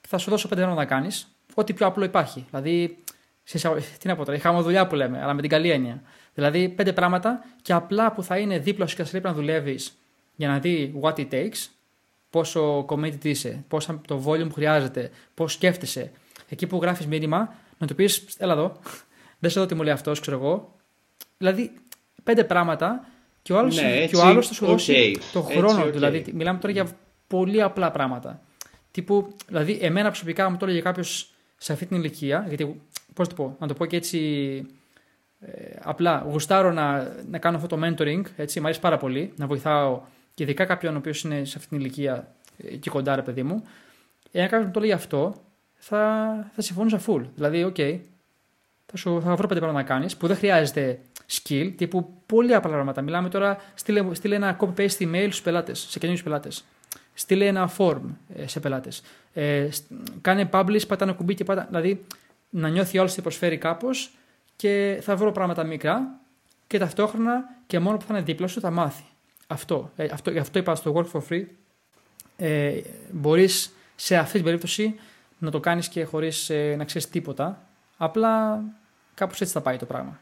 [0.00, 1.28] και θα σου δώσω πέντε ώρα να κάνεις.
[1.54, 2.46] Ό,τι πιο απλό υπάρχει.
[2.50, 2.98] Δηλαδή,
[3.98, 6.02] τι να πω τώρα, είχαμε δουλειά που λέμε, αλλά με την καλή έννοια.
[6.34, 9.98] Δηλαδή, πέντε πράγματα και απλά που θα είναι δίπλα σου και θα να δουλεύεις
[10.36, 11.66] για να δει what it takes,
[12.30, 16.10] πόσο committed είσαι, πόσο το volume που χρειάζεται, πώς σκέφτεσαι.
[16.48, 18.76] Εκεί που γράφεις μήνυμα, να του πεις, έλα εδώ,
[19.40, 20.74] δεν σε δω τι μου λέει αυτός, ξέρω εγώ.
[21.38, 21.72] Δηλαδή,
[22.24, 23.04] πέντε πράγματα
[23.42, 25.90] και ο άλλο ναι, θα σου δώσει το χρόνο του.
[25.90, 26.86] Δηλαδή, μιλάμε τώρα για
[27.26, 28.40] πολύ απλά πράγματα.
[28.90, 32.80] Τύπου, δηλαδή, εμένα προσωπικά μου το έλεγε κάποιος σε αυτή την ηλικία, γιατί
[33.14, 34.18] πώς το πω, να το πω και έτσι
[35.40, 35.50] ε,
[35.82, 40.00] απλά, γουστάρω να, να κάνω αυτό το mentoring, έτσι, μου αρέσει πάρα πολύ, να βοηθάω
[40.34, 43.42] και ειδικά κάποιον ο οποίος είναι σε αυτή την ηλικία ε, και κοντά, ρε παιδί
[43.42, 43.64] μου.
[44.32, 45.34] Εάν κάποιος το λέει αυτό,
[45.74, 46.00] θα,
[46.54, 47.22] θα συμφωνούσα full.
[47.34, 47.98] Δηλαδή, OK, okay,
[48.86, 50.98] θα, σου, θα βρω πέντε πράγματα να κάνεις που δεν χρειάζεται
[51.30, 53.02] skill, τύπου πολύ απλά πράγματα.
[53.02, 56.64] Μιλάμε τώρα, στείλε, στείλε ένα copy-paste email στους πελάτες, σε καινούριους πελάτες.
[57.14, 58.00] Στείλε ένα form
[58.34, 59.02] ε, σε πελάτες.
[59.32, 59.68] Ε,
[60.20, 61.66] κάνε publish, πατά ένα κουμπί και πάτα.
[61.68, 62.04] Δηλαδή,
[62.50, 64.10] να νιώθει όλος ότι προσφέρει κάπως
[64.56, 66.20] και θα βρω πράγματα μικρά
[66.66, 69.04] και ταυτόχρονα και μόνο που θα είναι δίπλα σου θα μάθει.
[69.46, 69.90] Αυτό.
[69.96, 71.44] Ε, αυτό, γι' αυτό είπα στο Work for Free.
[72.36, 74.94] Ε, Μπορείς σε αυτή την περίπτωση
[75.38, 77.66] να το κάνεις και χωρίς ε, να ξέρεις τίποτα.
[77.96, 78.62] Απλά
[79.14, 80.18] κάπως έτσι θα πάει το πράγμα.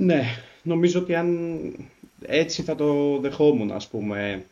[0.00, 0.22] Ναι,
[0.62, 1.58] νομίζω ότι αν
[2.22, 4.44] έτσι θα το δεχόμουν, ας πούμε,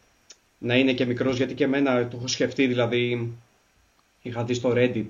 [0.59, 3.33] να είναι και μικρός, γιατί και εμένα το έχω σκεφτεί, δηλαδή,
[4.23, 5.07] είχα δει στο Reddit,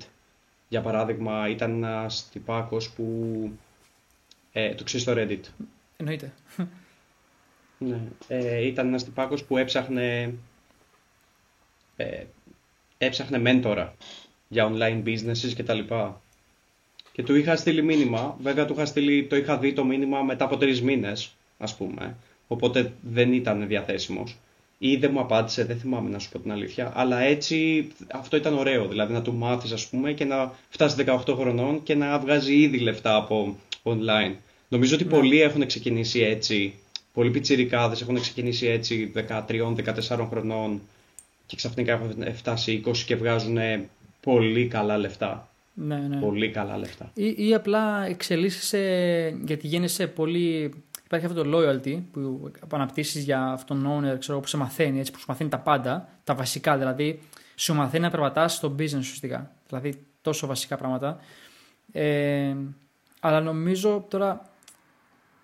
[0.68, 3.50] για παράδειγμα, ήταν ένας τυπάκος που,
[4.52, 5.66] ε, το ξέρεις στο Reddit;
[5.96, 6.32] Εννοείται.
[7.78, 10.34] Ναι, ε, ήταν ένας τυπάκος που έψαχνε,
[11.96, 12.24] ε,
[12.98, 13.94] έψαχνε μέντορα
[14.48, 16.20] για online businesses και τα λοιπά.
[17.16, 20.44] Και του είχα στείλει μήνυμα, βέβαια του είχα στείλει, το είχα δει το μήνυμα μετά
[20.44, 24.36] από τρεις μήνες, ας πούμε, οπότε δεν ήταν διαθέσιμος.
[24.78, 26.92] Ή δεν μου απάντησε, δεν θυμάμαι να σου πω την αλήθεια.
[26.94, 28.88] Αλλά έτσι αυτό ήταν ωραίο.
[28.88, 32.78] Δηλαδή να του μάθεις, ας πούμε, και να φτάσεις 18 χρονών και να βγάζει ήδη
[32.78, 34.34] λεφτά από online.
[34.68, 35.10] Νομίζω ότι ναι.
[35.10, 36.74] πολλοί έχουν ξεκινήσει έτσι.
[37.12, 40.82] Πολλοί πιτσιρικάδες έχουν ξεκινήσει έτσι 13-14 χρονών
[41.46, 43.58] και ξαφνικά έχουν φτάσει 20 και βγάζουν
[44.20, 45.48] πολύ καλά λεφτά.
[45.78, 46.16] Ναι, ναι.
[46.16, 47.10] Πολύ καλά λεφτά.
[47.14, 50.74] Ή, ή απλά εξελίσσεσαι γιατί γίνεσαι πολύ.
[51.04, 55.12] Υπάρχει αυτό το loyalty που αναπτύσσει για αυτόν τον owner ξέρω, που σε μαθαίνει, έτσι,
[55.12, 57.20] που σου μαθαίνει τα πάντα, τα βασικά δηλαδή.
[57.54, 59.50] Σου μαθαίνει να περπατάς στο business ουσιαστικά.
[59.68, 61.18] Δηλαδή τόσο βασικά πράγματα.
[61.92, 62.56] Ε,
[63.20, 64.50] αλλά νομίζω τώρα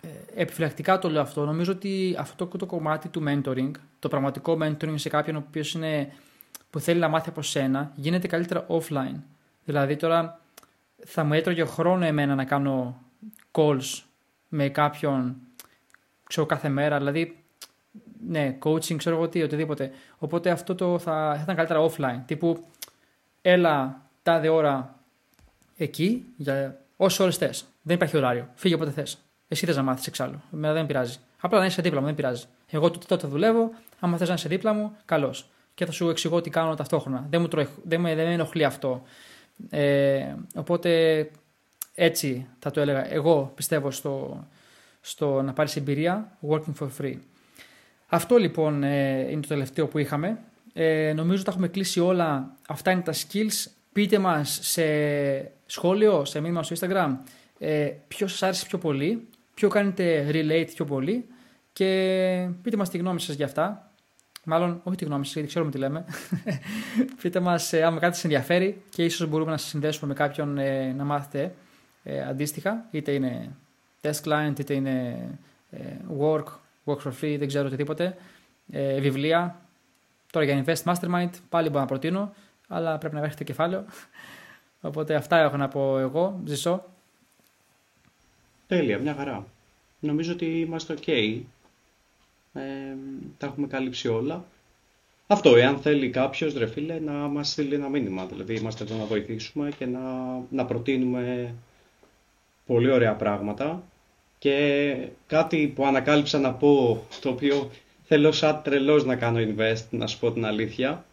[0.01, 1.45] ε, επιφυλακτικά το λέω αυτό.
[1.45, 5.77] Νομίζω ότι αυτό το κομμάτι του mentoring, το πραγματικό mentoring σε κάποιον ο οποίος
[6.69, 9.19] που θέλει να μάθει από σένα, γίνεται καλύτερα offline.
[9.65, 10.39] Δηλαδή τώρα
[11.05, 13.01] θα μου έτρωγε χρόνο εμένα να κάνω
[13.51, 14.01] calls
[14.47, 15.35] με κάποιον
[16.27, 17.43] ξέρω κάθε μέρα, δηλαδή
[18.27, 19.91] ναι, coaching, ξέρω εγώ τι, οτιδήποτε.
[20.17, 22.21] Οπότε αυτό το θα, θα ήταν καλύτερα offline.
[22.25, 22.65] Τύπου,
[23.41, 24.99] έλα τάδε ώρα
[25.77, 27.65] εκεί, για όσε ώρες θες.
[27.81, 28.47] Δεν υπάρχει ωράριο.
[28.53, 29.17] Φύγε όποτε θες.
[29.47, 30.41] Εσύ θες να μάθεις εξάλλου.
[30.53, 31.17] Εμένα δεν πειράζει.
[31.39, 32.45] Απλά να είσαι δίπλα μου, δεν πειράζει.
[32.69, 33.71] Εγώ τότε δουλεύω.
[33.99, 35.49] Άμα θες να είσαι δίπλα μου, καλώς.
[35.73, 37.25] Και θα σου εξηγώ τι κάνω ταυτόχρονα.
[37.29, 39.03] Δεν, μου τρώει, δεν, με, δεν με ενοχλεί αυτό.
[39.69, 41.29] Ε, οπότε
[41.95, 43.13] έτσι θα το έλεγα.
[43.13, 44.47] Εγώ πιστεύω στο,
[45.01, 47.17] στο να πάρεις εμπειρία working for free.
[48.07, 50.39] Αυτό λοιπόν ε, είναι το τελευταίο που είχαμε.
[50.73, 52.55] Ε, νομίζω τα έχουμε κλείσει όλα.
[52.67, 53.71] Αυτά είναι τα skills.
[53.93, 54.83] Πείτε μας σε
[55.65, 57.17] σχόλιο, σε μήνυμα στο Instagram
[57.65, 61.25] ε, ποιος σας άρεσε πιο πολύ, ποιο κάνετε relate πιο πολύ
[61.73, 63.91] και πείτε μας τη γνώμη σας για αυτά.
[64.45, 66.05] Μάλλον, όχι τη γνώμη σας, γιατί ξέρουμε τι λέμε.
[67.21, 70.57] Πείτε μας ε, άμα κάτι σας ενδιαφέρει και ίσως μπορούμε να σας συνδέσουμε με κάποιον
[70.57, 71.53] ε, να μάθετε
[72.03, 72.85] ε, αντίστοιχα.
[72.91, 73.55] Είτε είναι
[74.01, 75.27] test client, είτε είναι
[75.71, 75.79] ε,
[76.19, 76.43] work,
[76.85, 78.17] work for free, δεν ξέρω οτιδήποτε.
[78.71, 79.61] Ε, βιβλία.
[80.31, 82.33] Τώρα για Invest Mastermind πάλι μπορώ να προτείνω,
[82.67, 83.85] αλλά πρέπει να έχετε κεφάλαιο.
[84.81, 86.41] Οπότε αυτά έχω να πω εγώ.
[86.45, 86.85] Ζησό.
[88.67, 89.45] Τέλεια, μια χαρά.
[89.99, 91.41] Νομίζω ότι είμαστε ok
[93.37, 94.45] τα έχουμε καλύψει όλα.
[95.27, 98.25] αυτό, εάν θέλει κάποιος ρε φίλε να μας στείλει ένα μήνυμα.
[98.25, 99.99] Δηλαδή, είμαστε εδώ να βοηθήσουμε και να,
[100.49, 101.55] να προτείνουμε
[102.65, 103.83] πολύ ωραία πράγματα.
[104.39, 104.95] Και
[105.27, 107.69] κάτι που ανακάλυψα να πω, το οποίο
[108.03, 111.05] θέλω σαν τρελός να κάνω invest, να σου πω την αλήθεια,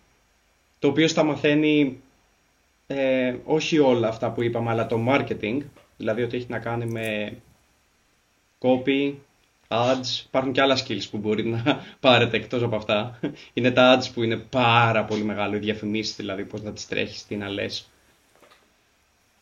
[0.78, 2.00] το οποίο στα μαθαίνει
[2.86, 5.60] ε, όχι όλα αυτά που είπαμε, αλλά το marketing,
[5.96, 7.36] δηλαδή ότι έχει να κάνει με
[8.58, 9.12] copy,
[9.72, 13.18] ads, υπάρχουν και άλλα skills που μπορεί να πάρετε εκτός από αυτά.
[13.52, 17.26] Είναι τα ads που είναι πάρα πολύ μεγάλο, οι διαφημίσεις δηλαδή, πώς να τις τρέχεις,
[17.26, 17.90] τι να λες.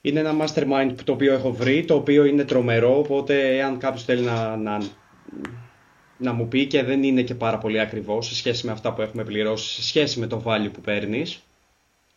[0.01, 4.23] Είναι ένα mastermind το οποίο έχω βρει, το οποίο είναι τρομερό, οπότε εάν κάποιος θέλει
[4.23, 4.83] να, να,
[6.19, 9.03] να μου πει και δεν είναι και πάρα πολύ ακριβό σε σχέση με αυτά που
[9.03, 11.43] έχουμε πληρώσει, σε σχέση με το value που παίρνεις,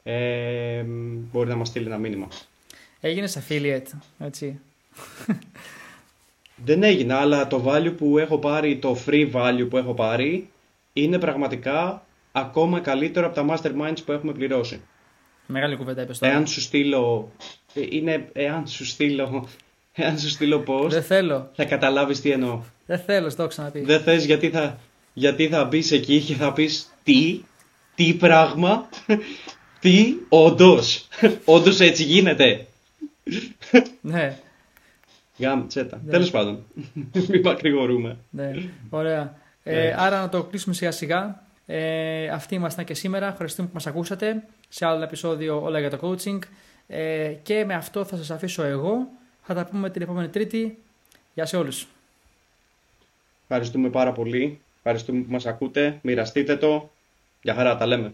[0.03, 0.83] ε,
[1.31, 2.27] μπορεί να μας στείλει ένα μήνυμα.
[3.01, 4.59] Έγινες affiliate, έτσι.
[6.63, 10.49] Δεν έγινα, αλλά το value που έχω πάρει, το free value που έχω πάρει,
[10.93, 14.81] είναι πραγματικά ακόμα καλύτερο από τα masterminds που έχουμε πληρώσει.
[15.45, 16.33] Μεγάλη κουβέντα είπες τώρα.
[16.33, 17.31] Εάν σου στείλω,
[17.73, 19.47] ε, είναι, εάν σου στείλω,
[19.95, 21.49] εάν σου στείλω πώς, Δεν θέλω.
[21.53, 22.61] θα καταλάβεις τι εννοώ.
[22.85, 23.79] Δεν θέλω, στο ξαναπεί.
[23.79, 24.79] Δεν θες γιατί θα,
[25.13, 27.41] γιατί θα μπεις εκεί και θα πεις τι,
[27.95, 28.89] τι πράγμα,
[29.81, 31.07] τι, όντως,
[31.45, 32.65] όντως έτσι γίνεται.
[34.01, 34.37] Ναι.
[35.41, 36.01] Γάμ, τσέτα.
[36.05, 36.11] Ναι.
[36.11, 36.63] Τέλος πάντων.
[37.29, 38.17] Μην μακρηγορούμε.
[38.29, 38.51] Ναι,
[38.89, 39.37] ωραία.
[39.63, 39.95] Ε, ναι.
[39.97, 41.43] άρα να το κλείσουμε σιγά σιγά.
[41.65, 43.27] Ε, αυτοί ήμασταν και σήμερα.
[43.27, 46.39] Ευχαριστούμε που μας ακούσατε σε άλλο επεισόδιο Όλα για το coaching.
[46.87, 49.07] Ε, και με αυτό θα σας αφήσω εγώ.
[49.41, 50.77] Θα τα πούμε την επόμενη Τρίτη.
[51.33, 51.87] Γεια σε όλους.
[53.41, 54.59] Ευχαριστούμε πάρα πολύ.
[54.77, 55.99] Ευχαριστούμε που μας ακούτε.
[56.01, 56.89] Μοιραστείτε το.
[57.41, 58.13] Για χαρά, τα λέμε.